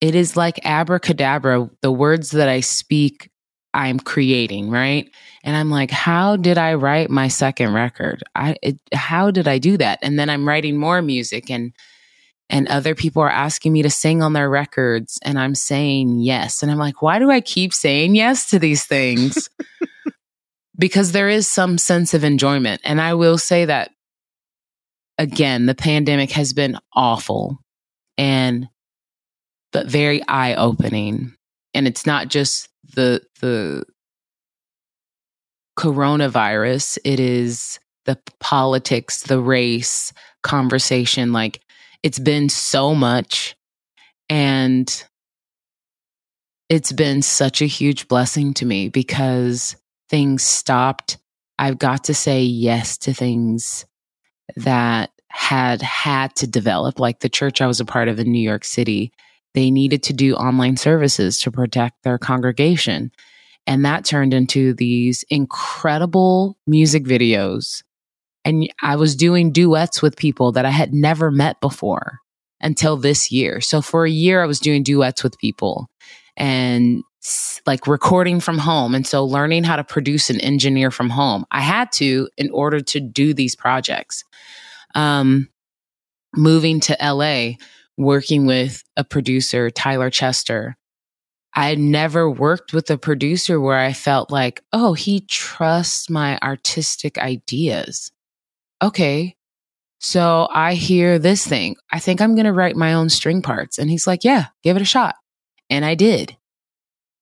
It 0.00 0.14
is 0.14 0.36
like 0.36 0.60
abracadabra. 0.64 1.70
The 1.80 1.92
words 1.92 2.30
that 2.32 2.48
I 2.48 2.60
speak, 2.60 3.30
I'm 3.74 3.98
creating, 3.98 4.70
right? 4.70 5.10
And 5.42 5.56
I'm 5.56 5.68
like, 5.68 5.90
how 5.90 6.36
did 6.36 6.56
I 6.56 6.74
write 6.74 7.10
my 7.10 7.28
second 7.28 7.74
record? 7.74 8.22
I 8.34 8.56
it, 8.62 8.80
how 8.94 9.30
did 9.30 9.48
I 9.48 9.58
do 9.58 9.76
that? 9.76 9.98
And 10.00 10.18
then 10.18 10.30
I'm 10.30 10.48
writing 10.48 10.78
more 10.78 11.02
music 11.02 11.50
and 11.50 11.72
and 12.48 12.68
other 12.68 12.94
people 12.94 13.22
are 13.22 13.30
asking 13.30 13.72
me 13.72 13.82
to 13.82 13.90
sing 13.90 14.22
on 14.22 14.32
their 14.32 14.48
records 14.48 15.18
and 15.22 15.38
I'm 15.38 15.54
saying 15.54 16.20
yes. 16.20 16.62
And 16.62 16.70
I'm 16.70 16.78
like, 16.78 17.02
why 17.02 17.18
do 17.18 17.30
I 17.30 17.40
keep 17.40 17.74
saying 17.74 18.14
yes 18.14 18.50
to 18.50 18.58
these 18.58 18.86
things? 18.86 19.50
because 20.78 21.12
there 21.12 21.28
is 21.28 21.48
some 21.48 21.78
sense 21.78 22.14
of 22.14 22.22
enjoyment. 22.22 22.80
And 22.84 23.00
I 23.00 23.14
will 23.14 23.38
say 23.38 23.64
that 23.64 23.90
again, 25.18 25.66
the 25.66 25.74
pandemic 25.74 26.30
has 26.32 26.52
been 26.52 26.78
awful 26.94 27.58
and 28.16 28.68
but 29.72 29.88
very 29.88 30.22
eye-opening. 30.28 31.34
And 31.74 31.88
it's 31.88 32.06
not 32.06 32.28
just 32.28 32.68
the 32.94 33.22
the 33.40 33.84
coronavirus, 35.78 36.98
it 37.04 37.20
is 37.20 37.78
the 38.04 38.18
politics, 38.40 39.22
the 39.22 39.40
race 39.40 40.12
conversation. 40.42 41.32
Like 41.32 41.60
it's 42.02 42.18
been 42.18 42.48
so 42.48 42.94
much. 42.94 43.56
And 44.28 45.04
it's 46.68 46.92
been 46.92 47.22
such 47.22 47.60
a 47.60 47.66
huge 47.66 48.08
blessing 48.08 48.54
to 48.54 48.66
me 48.66 48.88
because 48.88 49.76
things 50.08 50.42
stopped. 50.42 51.18
I've 51.58 51.78
got 51.78 52.04
to 52.04 52.14
say 52.14 52.42
yes 52.42 52.98
to 52.98 53.14
things 53.14 53.86
that 54.56 55.10
had 55.28 55.82
had 55.82 56.34
to 56.36 56.46
develop, 56.46 56.98
like 56.98 57.20
the 57.20 57.28
church 57.28 57.60
I 57.60 57.66
was 57.66 57.80
a 57.80 57.84
part 57.84 58.08
of 58.08 58.18
in 58.18 58.30
New 58.30 58.38
York 58.42 58.64
City. 58.64 59.12
They 59.54 59.70
needed 59.70 60.02
to 60.04 60.12
do 60.12 60.34
online 60.34 60.76
services 60.76 61.38
to 61.40 61.50
protect 61.50 62.02
their 62.02 62.18
congregation. 62.18 63.12
And 63.66 63.84
that 63.84 64.04
turned 64.04 64.34
into 64.34 64.74
these 64.74 65.24
incredible 65.30 66.58
music 66.66 67.04
videos. 67.04 67.82
And 68.44 68.68
I 68.82 68.96
was 68.96 69.16
doing 69.16 69.52
duets 69.52 70.02
with 70.02 70.16
people 70.16 70.52
that 70.52 70.66
I 70.66 70.70
had 70.70 70.92
never 70.92 71.30
met 71.30 71.60
before 71.60 72.18
until 72.60 72.96
this 72.96 73.32
year. 73.32 73.60
So 73.60 73.80
for 73.80 74.04
a 74.04 74.10
year, 74.10 74.42
I 74.42 74.46
was 74.46 74.60
doing 74.60 74.82
duets 74.82 75.22
with 75.22 75.38
people 75.38 75.88
and 76.36 77.02
like 77.66 77.86
recording 77.86 78.40
from 78.40 78.58
home. 78.58 78.94
And 78.94 79.06
so 79.06 79.24
learning 79.24 79.64
how 79.64 79.76
to 79.76 79.84
produce 79.84 80.28
and 80.28 80.40
engineer 80.40 80.90
from 80.90 81.08
home. 81.08 81.46
I 81.50 81.60
had 81.60 81.90
to 81.92 82.28
in 82.36 82.50
order 82.50 82.80
to 82.80 83.00
do 83.00 83.32
these 83.32 83.56
projects. 83.56 84.24
Um, 84.94 85.48
moving 86.36 86.80
to 86.80 86.96
LA, 87.00 87.52
working 87.96 88.46
with 88.46 88.82
a 88.96 89.04
producer, 89.04 89.70
Tyler 89.70 90.10
Chester. 90.10 90.76
I 91.54 91.68
had 91.68 91.78
never 91.78 92.28
worked 92.28 92.72
with 92.72 92.90
a 92.90 92.98
producer 92.98 93.60
where 93.60 93.78
I 93.78 93.92
felt 93.92 94.30
like, 94.30 94.62
oh, 94.72 94.94
he 94.94 95.20
trusts 95.20 96.10
my 96.10 96.38
artistic 96.42 97.16
ideas. 97.16 98.10
Okay. 98.82 99.36
So 100.00 100.48
I 100.50 100.74
hear 100.74 101.18
this 101.18 101.46
thing. 101.46 101.76
I 101.90 102.00
think 102.00 102.20
I'm 102.20 102.34
going 102.34 102.46
to 102.46 102.52
write 102.52 102.76
my 102.76 102.94
own 102.94 103.08
string 103.08 103.40
parts. 103.40 103.78
And 103.78 103.88
he's 103.88 104.06
like, 104.06 104.24
yeah, 104.24 104.46
give 104.62 104.76
it 104.76 104.82
a 104.82 104.86
shot. 104.86 105.14
And 105.70 105.84
I 105.84 105.94
did. 105.94 106.36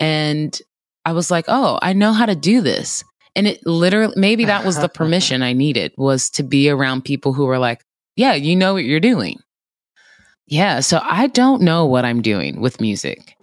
And 0.01 0.59
I 1.05 1.13
was 1.13 1.31
like, 1.31 1.45
oh, 1.49 1.79
I 1.83 1.93
know 1.93 2.13
how 2.13 2.27
to 2.27 2.35
do 2.35 2.61
this. 2.61 3.05
And 3.37 3.47
it 3.47 3.65
literally, 3.67 4.15
maybe 4.17 4.47
that 4.47 4.65
was 4.65 4.79
the 4.79 4.89
permission 4.95 5.43
I 5.43 5.53
needed 5.53 5.93
was 5.97 6.31
to 6.31 6.43
be 6.43 6.71
around 6.71 7.05
people 7.05 7.33
who 7.33 7.47
were 7.47 7.59
like, 7.59 7.85
yeah, 8.17 8.35
you 8.35 8.57
know 8.57 8.75
what 8.75 8.85
you're 8.85 9.01
doing. 9.01 9.39
Yeah. 10.47 10.81
So 10.81 11.01
I 11.03 11.29
don't 11.29 11.63
know 11.63 11.87
what 11.87 12.05
I'm 12.05 12.23
doing 12.23 12.61
with 12.61 12.81
music. 12.81 13.37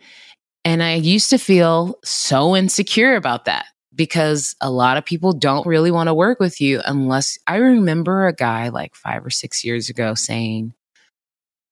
And 0.66 0.84
I 0.84 0.96
used 0.96 1.30
to 1.30 1.38
feel 1.38 1.96
so 2.04 2.56
insecure 2.56 3.16
about 3.16 3.46
that 3.46 3.66
because 3.96 4.56
a 4.62 4.70
lot 4.70 4.98
of 4.98 5.06
people 5.06 5.34
don't 5.34 5.66
really 5.66 5.92
want 5.92 6.08
to 6.08 6.14
work 6.14 6.40
with 6.40 6.62
you 6.62 6.82
unless 6.86 7.38
I 7.48 7.58
remember 7.58 8.28
a 8.28 8.34
guy 8.34 8.70
like 8.70 8.96
five 8.96 9.26
or 9.26 9.30
six 9.30 9.64
years 9.64 9.90
ago 9.90 10.14
saying, 10.14 10.74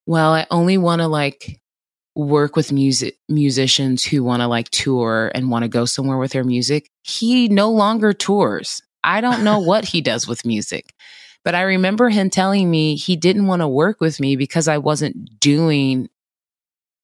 well, 0.05 0.33
I 0.33 0.47
only 0.49 0.77
want 0.77 1.01
to 1.01 1.07
like 1.07 1.59
work 2.15 2.55
with 2.55 2.71
music 2.71 3.15
musicians 3.29 4.03
who 4.03 4.23
want 4.23 4.41
to 4.41 4.47
like 4.47 4.69
tour 4.71 5.31
and 5.35 5.51
want 5.51 5.63
to 5.63 5.69
go 5.69 5.85
somewhere 5.85 6.17
with 6.17 6.31
their 6.31 6.43
music. 6.43 6.89
He 7.03 7.47
no 7.47 7.69
longer 7.69 8.11
tours. 8.11 8.81
I 9.03 9.21
don't 9.21 9.43
know 9.43 9.59
what 9.71 9.85
he 9.85 10.01
does 10.01 10.27
with 10.27 10.45
music. 10.45 10.93
But 11.47 11.55
I 11.55 11.61
remember 11.61 12.09
him 12.09 12.29
telling 12.29 12.69
me 12.69 12.97
he 12.97 13.15
didn't 13.15 13.47
want 13.47 13.61
to 13.61 13.69
work 13.69 14.01
with 14.01 14.19
me 14.19 14.35
because 14.35 14.67
I 14.67 14.79
wasn't 14.79 15.39
doing 15.39 16.09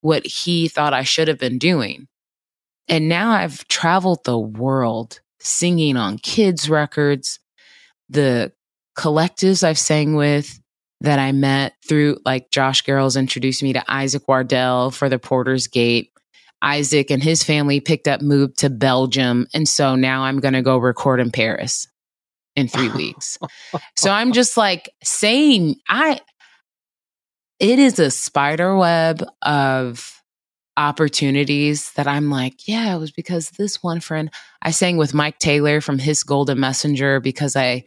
what 0.02 0.26
he 0.26 0.68
thought 0.68 0.92
I 0.92 1.02
should 1.02 1.28
have 1.28 1.38
been 1.38 1.56
doing. 1.56 2.08
And 2.86 3.08
now 3.08 3.30
I've 3.30 3.66
traveled 3.68 4.22
the 4.24 4.38
world 4.38 5.22
singing 5.40 5.96
on 5.96 6.18
kids' 6.18 6.68
records, 6.68 7.40
the 8.10 8.52
collectives 8.98 9.64
I've 9.64 9.78
sang 9.78 10.14
with 10.14 10.60
that 11.00 11.18
I 11.18 11.32
met 11.32 11.72
through, 11.88 12.18
like 12.26 12.50
Josh 12.50 12.84
Garrels 12.84 13.18
introduced 13.18 13.62
me 13.62 13.72
to 13.72 13.90
Isaac 13.90 14.28
Wardell 14.28 14.90
for 14.90 15.08
the 15.08 15.18
Porter's 15.18 15.68
Gate. 15.68 16.12
Isaac 16.60 17.10
and 17.10 17.22
his 17.22 17.42
family 17.42 17.80
picked 17.80 18.08
up, 18.08 18.20
moved 18.20 18.58
to 18.58 18.68
Belgium. 18.68 19.46
And 19.54 19.66
so 19.66 19.94
now 19.94 20.24
I'm 20.24 20.40
going 20.40 20.52
to 20.52 20.60
go 20.60 20.76
record 20.76 21.18
in 21.20 21.30
Paris 21.30 21.88
in 22.56 22.68
three 22.68 22.90
weeks. 22.90 23.38
so 23.96 24.10
I'm 24.10 24.32
just 24.32 24.56
like 24.56 24.90
saying, 25.02 25.76
I, 25.88 26.20
it 27.58 27.78
is 27.78 27.98
a 27.98 28.10
spider 28.10 28.76
web 28.76 29.24
of 29.42 30.22
opportunities 30.76 31.92
that 31.92 32.06
I'm 32.06 32.30
like, 32.30 32.66
yeah, 32.66 32.94
it 32.94 32.98
was 32.98 33.12
because 33.12 33.50
this 33.50 33.82
one 33.82 34.00
friend 34.00 34.30
I 34.62 34.70
sang 34.70 34.96
with 34.96 35.14
Mike 35.14 35.38
Taylor 35.38 35.80
from 35.80 35.98
Hiss 35.98 36.24
Golden 36.24 36.58
Messenger 36.58 37.20
because 37.20 37.54
I 37.54 37.84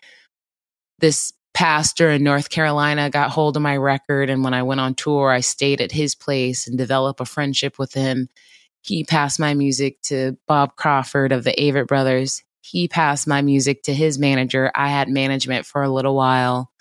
this 1.00 1.34
pastor 1.54 2.10
in 2.12 2.24
North 2.24 2.50
Carolina 2.50 3.10
got 3.10 3.32
hold 3.32 3.56
of 3.56 3.62
my 3.62 3.76
record 3.76 4.30
and 4.30 4.44
when 4.44 4.54
I 4.54 4.64
went 4.64 4.80
on 4.80 4.96
tour 4.96 5.32
I 5.32 5.42
stayed 5.42 5.82
at 5.82 5.92
his 5.92 6.16
place 6.16 6.68
and 6.68 6.78
developed 6.78 7.20
a 7.20 7.26
friendship 7.26 7.78
with 7.78 7.94
him. 7.94 8.30
He 8.82 9.04
passed 9.04 9.40
my 9.40 9.54
music 9.54 10.02
to 10.04 10.38
Bob 10.48 10.76
Crawford 10.78 11.34
of 11.34 11.44
the 11.44 11.52
Avett 11.52 11.88
Brothers. 11.88 12.44
He 12.70 12.88
passed 12.88 13.28
my 13.28 13.42
music 13.42 13.84
to 13.84 13.94
his 13.94 14.20
manager. 14.20 14.72
I 14.76 14.90
had 14.90 15.10
management 15.10 15.66
for 15.66 15.84
a 15.84 15.90
little 15.90 16.16
while. 16.16 16.72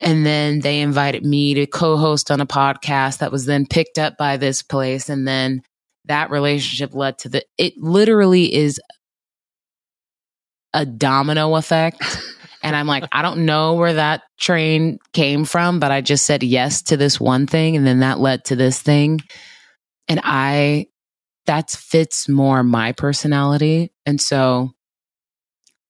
And 0.00 0.26
then 0.26 0.60
they 0.60 0.80
invited 0.80 1.24
me 1.24 1.54
to 1.54 1.66
co 1.66 1.96
host 1.96 2.30
on 2.30 2.40
a 2.40 2.46
podcast 2.46 3.18
that 3.18 3.32
was 3.32 3.46
then 3.46 3.66
picked 3.66 3.98
up 3.98 4.16
by 4.18 4.36
this 4.36 4.62
place. 4.62 5.08
And 5.08 5.26
then 5.26 5.62
that 6.06 6.30
relationship 6.30 6.94
led 6.94 7.18
to 7.18 7.28
the, 7.28 7.44
it 7.56 7.74
literally 7.78 8.52
is 8.54 8.80
a 10.72 10.84
domino 10.84 11.56
effect. 11.56 12.02
And 12.64 12.74
I'm 12.74 12.86
like, 12.86 13.04
I 13.12 13.20
don't 13.20 13.44
know 13.44 13.74
where 13.74 13.92
that 13.92 14.22
train 14.40 14.98
came 15.12 15.44
from, 15.44 15.80
but 15.80 15.92
I 15.92 16.00
just 16.00 16.24
said 16.24 16.42
yes 16.42 16.80
to 16.84 16.96
this 16.96 17.20
one 17.20 17.46
thing. 17.46 17.76
And 17.76 17.86
then 17.86 18.00
that 18.00 18.20
led 18.20 18.46
to 18.46 18.56
this 18.56 18.80
thing. 18.80 19.20
And 20.08 20.18
I, 20.24 20.86
that 21.46 21.70
fits 21.70 22.28
more 22.28 22.62
my 22.62 22.92
personality. 22.92 23.92
And 24.06 24.20
so 24.20 24.72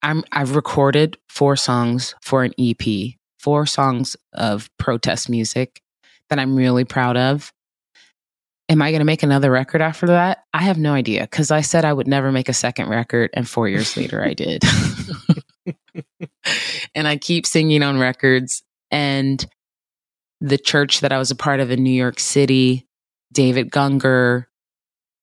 I'm, 0.03 0.25
I've 0.33 0.57
recorded 0.57 1.17
four 1.29 1.57
songs 1.57 2.15
for 2.21 2.45
an 2.45 2.53
EP 2.59 3.15
four 3.45 3.67
songs 3.67 4.17
of 4.33 4.71
protest 4.79 5.29
music 5.29 5.83
that 6.31 6.39
I'm 6.39 6.57
really 6.57 6.85
proud 6.85 7.19
of. 7.19 7.53
Am 8.71 8.81
I 8.81 8.91
going 8.91 9.01
to 9.01 9.05
make 9.05 9.23
another 9.23 9.51
record 9.51 9.83
after 9.83 10.07
that? 10.07 10.45
I 10.55 10.63
have 10.63 10.79
no 10.79 10.95
idea 10.95 11.21
because 11.21 11.51
I 11.51 11.61
said 11.61 11.85
I 11.85 11.93
would 11.93 12.09
never 12.09 12.33
make 12.33 12.49
a 12.49 12.55
second 12.55 12.89
record, 12.89 13.29
and 13.35 13.47
four 13.47 13.69
years 13.69 13.99
later, 13.99 14.25
I 14.25 14.33
did. 14.33 14.63
and 16.95 17.07
I 17.07 17.19
keep 17.19 17.47
singing 17.47 17.83
on 17.83 17.99
records. 17.99 18.63
And 18.91 19.45
the 20.41 20.57
church 20.57 21.01
that 21.01 21.13
I 21.13 21.19
was 21.19 21.31
a 21.31 21.37
part 21.37 21.61
of 21.61 21.71
in 21.71 21.83
New 21.83 21.91
York 21.91 22.19
City, 22.19 22.87
David 23.31 23.71
Gungor, 23.71 24.47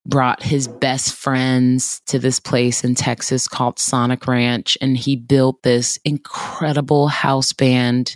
brought 0.06 0.42
his 0.42 0.68
best 0.68 1.14
friends 1.14 2.02
to 2.08 2.18
this 2.18 2.40
place 2.40 2.84
in 2.84 2.96
Texas 2.96 3.48
called 3.48 3.80
Sonic 3.80 4.28
Ranch. 4.28 4.78
And 4.82 4.98
he 4.98 5.16
built 5.16 5.62
this 5.64 6.00
incredible 6.04 7.08
house 7.08 7.54
band 7.54 8.16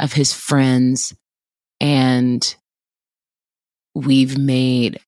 of 0.00 0.12
his 0.12 0.32
friends. 0.32 1.14
And 1.80 2.56
we've 3.94 4.36
made 4.36 5.00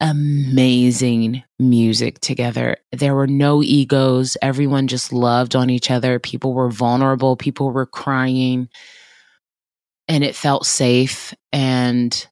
amazing 0.00 1.42
music 1.58 2.20
together. 2.20 2.78
There 2.92 3.14
were 3.14 3.26
no 3.26 3.62
egos. 3.62 4.36
Everyone 4.42 4.86
just 4.86 5.12
loved 5.12 5.54
on 5.54 5.70
each 5.70 5.90
other. 5.90 6.18
People 6.18 6.52
were 6.54 6.70
vulnerable. 6.70 7.36
People 7.36 7.70
were 7.70 7.86
crying. 7.86 8.68
And 10.08 10.24
it 10.24 10.34
felt 10.34 10.66
safe. 10.66 11.32
And 11.52 12.26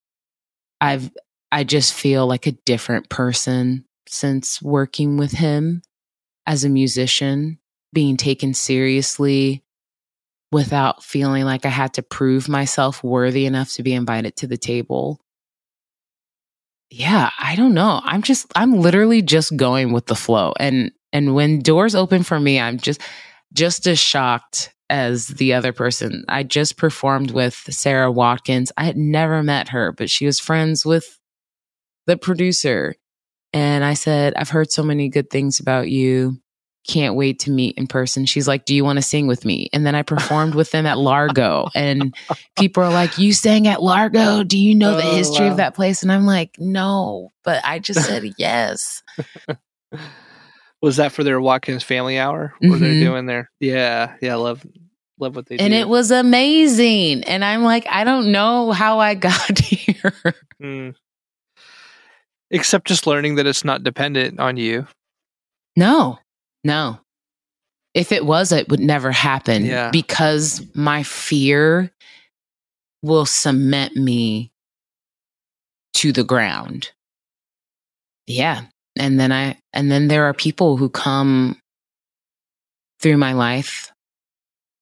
I've 0.81 1.11
I 1.53 1.65
just 1.65 1.93
feel 1.93 2.27
like 2.27 2.47
a 2.47 2.53
different 2.53 3.11
person 3.11 3.85
since 4.09 4.63
working 4.63 5.19
with 5.19 5.33
him 5.33 5.83
as 6.47 6.65
a 6.65 6.71
musician, 6.71 7.59
being 7.93 8.17
taken 8.17 8.55
seriously 8.55 9.63
without 10.51 11.05
feeling 11.05 11.45
like 11.45 11.67
I 11.67 11.71
had 11.71 11.95
to 11.95 12.03
prove 12.03 12.49
myself 12.49 13.05
worthy 13.05 13.45
enough 13.45 13.73
to 13.75 13.83
be 13.83 13.93
invited 13.93 14.35
to 14.37 14.47
the 14.47 14.57
table. 14.57 15.21
Yeah, 16.91 17.31
I 17.39 17.55
don't 17.55 17.75
know. 17.75 18.01
I'm 18.03 18.23
just 18.23 18.47
I'm 18.57 18.81
literally 18.81 19.21
just 19.23 19.57
going 19.57 19.93
with 19.93 20.07
the 20.07 20.15
flow. 20.15 20.55
And 20.59 20.93
and 21.13 21.35
when 21.35 21.61
doors 21.61 21.95
open 21.95 22.23
for 22.23 22.41
me, 22.41 22.61
I'm 22.61 22.79
just 22.79 23.01
just 23.53 23.87
as 23.87 23.99
shocked 23.99 24.75
as 24.89 25.29
the 25.29 25.53
other 25.55 25.73
person. 25.73 26.25
I 26.29 26.43
just 26.43 26.77
performed 26.77 27.31
with 27.31 27.55
Sara 27.55 28.11
Watkins. 28.11 28.73
I 28.77 28.85
had 28.85 28.97
never 28.97 29.43
met 29.43 29.69
her, 29.71 29.93
but 29.93 30.11
she 30.11 30.27
was 30.27 30.41
friends 30.41 30.85
with 30.85 31.19
the 32.07 32.17
producer. 32.17 32.95
And 33.53 33.85
I 33.85 33.95
said, 33.95 34.35
I've 34.35 34.49
heard 34.49 34.71
so 34.71 34.83
many 34.83 35.09
good 35.09 35.31
things 35.31 35.61
about 35.61 35.89
you. 35.91 36.39
Can't 36.89 37.15
wait 37.15 37.41
to 37.41 37.51
meet 37.51 37.79
in 37.79 37.87
person. 37.87 38.27
She's 38.27 38.49
like, 38.49 38.65
Do 38.65 38.75
you 38.75 38.85
want 38.85 38.97
to 38.97 39.03
sing 39.03 39.29
with 39.29 39.45
me? 39.45 39.69
And 39.73 39.87
then 39.87 39.95
I 39.95 40.03
performed 40.03 40.57
with 40.57 40.73
them 40.73 40.85
at 40.85 40.99
Largo. 40.99 41.69
And 41.77 42.13
people 42.59 42.83
are 42.83 42.91
like, 42.91 43.19
You 43.19 43.33
sang 43.33 43.69
at 43.69 43.83
Largo? 43.83 44.43
Do 44.43 44.59
you 44.59 44.75
know 44.75 44.97
the 44.97 45.07
oh, 45.07 45.15
history 45.15 45.47
of 45.47 45.59
that 45.59 45.75
place? 45.77 46.03
And 46.03 46.11
I'm 46.11 46.27
like, 46.27 46.57
No, 46.59 47.31
but 47.45 47.65
I 47.65 47.79
just 47.79 48.01
said 48.07 48.25
yes. 48.37 49.03
Was 50.81 50.97
that 50.97 51.13
for 51.13 51.23
their 51.23 51.41
Watkins 51.41 51.85
family 51.85 52.19
hour? 52.19 52.55
What 52.59 52.69
mm-hmm. 52.69 52.83
they're 52.83 53.01
doing 53.01 53.27
there? 53.27 53.49
Yeah. 53.61 54.17
Yeah. 54.21 54.33
I 54.33 54.37
love 54.37 54.67
love 55.23 55.37
what 55.37 55.47
they 55.47 55.57
do. 55.57 55.65
and 55.65 55.73
do. 55.73 55.79
it 55.79 55.89
was 55.89 56.11
amazing. 56.11 57.25
And 57.25 57.45
I'm 57.45 57.63
like, 57.63 57.87
I 57.89 58.05
don't 58.05 58.33
know 58.33 58.73
how 58.73 58.99
I 58.99 59.15
got 59.31 59.59
here. 59.59 60.13
Mm. 60.61 60.95
Except 62.53 62.87
just 62.87 63.07
learning 63.07 63.37
that 63.37 63.47
it's 63.47 63.65
not 63.65 63.83
dependent 63.83 64.39
on 64.39 64.57
you. 64.57 64.87
No, 65.77 66.19
no. 66.63 66.99
If 67.95 68.13
it 68.13 68.25
was, 68.25 68.53
it 68.53 68.69
would 68.69 68.81
never 68.81 69.11
happen 69.11 69.65
yeah. 69.65 69.91
because 69.91 70.65
my 70.75 71.03
fear 71.03 71.91
will 73.03 73.27
cement 73.27 73.97
me 73.97 74.53
to 75.95 76.13
the 76.13 76.25
ground. 76.25 76.93
Yeah. 78.27 78.63
And 78.99 79.19
then 79.19 79.33
I, 79.33 79.59
and 79.73 79.91
then 79.91 80.09
there 80.09 80.25
are 80.25 80.35
people 80.35 80.77
who 80.77 80.89
come 80.89 81.59
through 83.01 83.17
my 83.17 83.33
life 83.33 83.93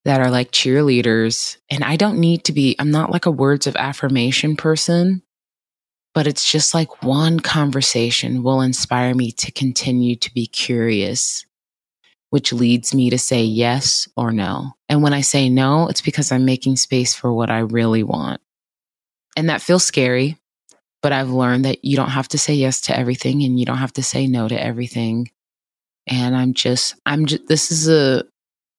that 0.05 0.21
are 0.21 0.31
like 0.31 0.51
cheerleaders. 0.51 1.57
And 1.71 1.85
I 1.85 1.97
don't 1.97 2.19
need 2.19 2.45
to 2.45 2.53
be, 2.53 2.75
I'm 2.79 2.91
not 2.91 3.11
like 3.11 3.27
a 3.27 3.31
words 3.31 3.67
of 3.67 3.77
affirmation 3.77 4.57
person 4.57 5.23
but 6.15 6.27
it's 6.27 6.51
just 6.51 6.75
like 6.75 7.03
one 7.03 7.41
conversation 7.41 8.43
will 8.43 8.61
inspire 8.61 9.15
me 9.15 9.31
to 9.33 9.53
continue 9.53 10.17
to 10.17 10.33
be 10.35 10.47
curious, 10.47 11.45
which 12.31 12.53
leads 12.53 12.95
me 12.95 13.11
to 13.11 13.19
say 13.19 13.43
yes 13.43 14.09
or 14.17 14.33
no. 14.33 14.73
And 14.89 15.03
when 15.03 15.13
I 15.13 15.21
say 15.21 15.49
no, 15.49 15.89
it's 15.89 16.01
because 16.01 16.33
I'm 16.33 16.45
making 16.45 16.77
space 16.77 17.15
for 17.15 17.33
what 17.33 17.51
I 17.51 17.61
really 17.61 18.03
want. 18.03 18.41
And 19.37 19.49
that 19.49 19.63
feels 19.63 19.85
scary, 19.85 20.37
but 21.01 21.13
I've 21.13 21.31
learned 21.31 21.65
that 21.65 21.85
you 21.85 21.97
don't 21.97 22.11
have 22.11 22.29
to 22.29 22.39
say 22.39 22.55
yes 22.55 22.81
to 22.83 22.99
everything 22.99 23.43
and 23.43 23.59
you 23.59 23.65
don't 23.65 23.79
have 23.79 23.93
to 23.95 24.03
say 24.03 24.27
no 24.27 24.49
to 24.49 24.61
everything. 24.61 25.31
And 26.09 26.35
I'm 26.35 26.55
just, 26.55 26.97
I'm 27.07 27.27
just, 27.27 27.47
this 27.47 27.71
is 27.71 27.89
a, 27.89 28.25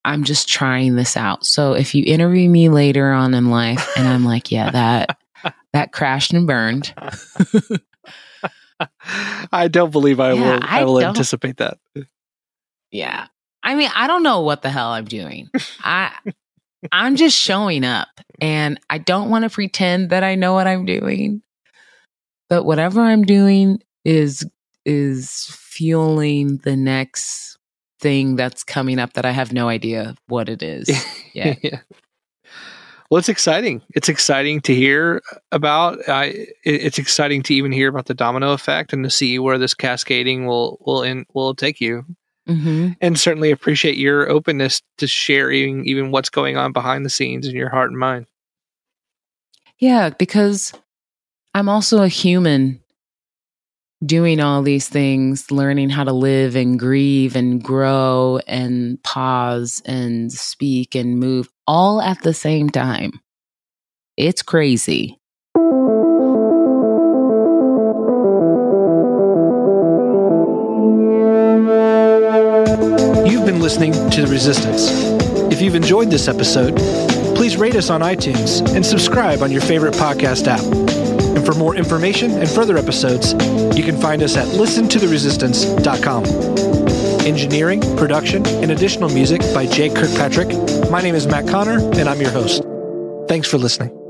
I'm 0.04 0.24
just 0.24 0.48
trying 0.48 0.96
this 0.96 1.16
out. 1.16 1.46
So 1.46 1.72
if 1.72 1.94
you 1.94 2.04
interview 2.04 2.50
me 2.50 2.68
later 2.68 3.12
on 3.12 3.32
in 3.34 3.50
life 3.50 3.88
and 3.96 4.06
I'm 4.06 4.24
like, 4.24 4.50
yeah, 4.50 4.70
that 4.70 5.16
that 5.72 5.92
crashed 5.92 6.32
and 6.32 6.46
burned. 6.46 6.94
I 9.52 9.68
don't 9.68 9.90
believe 9.90 10.20
I 10.20 10.32
yeah, 10.32 10.40
will. 10.40 10.60
I, 10.62 10.80
I 10.80 10.84
will 10.84 11.00
anticipate 11.00 11.58
that. 11.58 11.78
Yeah, 12.90 13.26
I 13.62 13.74
mean, 13.74 13.90
I 13.94 14.06
don't 14.06 14.22
know 14.22 14.40
what 14.40 14.62
the 14.62 14.70
hell 14.70 14.88
I'm 14.88 15.04
doing. 15.04 15.48
I 15.80 16.12
I'm 16.90 17.16
just 17.16 17.38
showing 17.38 17.84
up, 17.84 18.08
and 18.40 18.80
I 18.90 18.98
don't 18.98 19.30
want 19.30 19.44
to 19.44 19.50
pretend 19.50 20.10
that 20.10 20.24
I 20.24 20.34
know 20.34 20.54
what 20.54 20.66
I'm 20.66 20.84
doing. 20.84 21.42
But 22.48 22.64
whatever 22.64 23.00
I'm 23.00 23.22
doing 23.22 23.78
is 24.04 24.44
is 24.84 25.46
fueling 25.48 26.58
the 26.64 26.76
next 26.76 27.56
thing 28.00 28.34
that's 28.34 28.64
coming 28.64 28.98
up 28.98 29.12
that 29.12 29.24
I 29.24 29.30
have 29.30 29.52
no 29.52 29.68
idea 29.68 30.16
what 30.26 30.48
it 30.48 30.62
is. 30.62 30.90
Yeah. 31.34 31.54
Well, 33.12 33.18
it's 33.18 33.28
exciting. 33.28 33.82
It's 33.94 34.08
exciting 34.08 34.62
to 34.62 34.74
hear 34.74 35.20
about. 35.50 35.98
I, 36.08 36.46
it's 36.64 36.96
exciting 36.96 37.42
to 37.42 37.54
even 37.54 37.70
hear 37.70 37.90
about 37.90 38.06
the 38.06 38.14
domino 38.14 38.52
effect 38.52 38.94
and 38.94 39.04
to 39.04 39.10
see 39.10 39.38
where 39.38 39.58
this 39.58 39.74
cascading 39.74 40.46
will 40.46 40.78
will 40.80 41.02
in, 41.02 41.26
will 41.34 41.54
take 41.54 41.78
you. 41.78 42.06
Mm-hmm. 42.48 42.92
And 43.02 43.20
certainly 43.20 43.50
appreciate 43.50 43.98
your 43.98 44.30
openness 44.30 44.80
to 44.96 45.06
sharing 45.06 45.84
even 45.84 46.10
what's 46.10 46.30
going 46.30 46.56
on 46.56 46.72
behind 46.72 47.04
the 47.04 47.10
scenes 47.10 47.46
in 47.46 47.54
your 47.54 47.68
heart 47.68 47.90
and 47.90 47.98
mind. 47.98 48.24
Yeah, 49.76 50.08
because 50.08 50.72
I'm 51.52 51.68
also 51.68 52.02
a 52.02 52.08
human 52.08 52.80
doing 54.02 54.40
all 54.40 54.62
these 54.62 54.88
things, 54.88 55.50
learning 55.50 55.90
how 55.90 56.04
to 56.04 56.14
live 56.14 56.56
and 56.56 56.78
grieve 56.78 57.36
and 57.36 57.62
grow 57.62 58.40
and 58.46 59.02
pause 59.02 59.82
and 59.84 60.32
speak 60.32 60.94
and 60.94 61.18
move 61.18 61.51
all 61.72 62.02
at 62.02 62.20
the 62.20 62.34
same 62.34 62.68
time. 62.68 63.12
It's 64.18 64.42
crazy. 64.42 65.18
You've 73.24 73.46
been 73.46 73.62
listening 73.62 73.94
to 74.10 74.20
The 74.20 74.28
Resistance. 74.30 74.90
If 75.50 75.62
you've 75.62 75.74
enjoyed 75.74 76.10
this 76.10 76.28
episode, 76.28 76.76
please 77.34 77.56
rate 77.56 77.76
us 77.76 77.88
on 77.88 78.02
iTunes 78.02 78.70
and 78.76 78.84
subscribe 78.84 79.40
on 79.40 79.50
your 79.50 79.62
favorite 79.62 79.94
podcast 79.94 80.48
app. 80.48 80.60
And 81.34 81.46
for 81.46 81.54
more 81.54 81.74
information 81.74 82.32
and 82.32 82.50
further 82.50 82.76
episodes, 82.76 83.32
you 83.74 83.82
can 83.82 83.98
find 83.98 84.22
us 84.22 84.36
at 84.36 84.46
listentotheresistance.com. 84.48 86.81
Engineering, 87.26 87.80
production, 87.96 88.46
and 88.46 88.70
additional 88.70 89.08
music 89.08 89.40
by 89.54 89.66
Jake 89.66 89.94
Kirkpatrick. 89.94 90.48
My 90.90 91.00
name 91.00 91.14
is 91.14 91.26
Matt 91.26 91.48
Connor, 91.48 91.78
and 91.98 92.08
I'm 92.08 92.20
your 92.20 92.30
host. 92.30 92.62
Thanks 93.28 93.48
for 93.48 93.58
listening. 93.58 94.01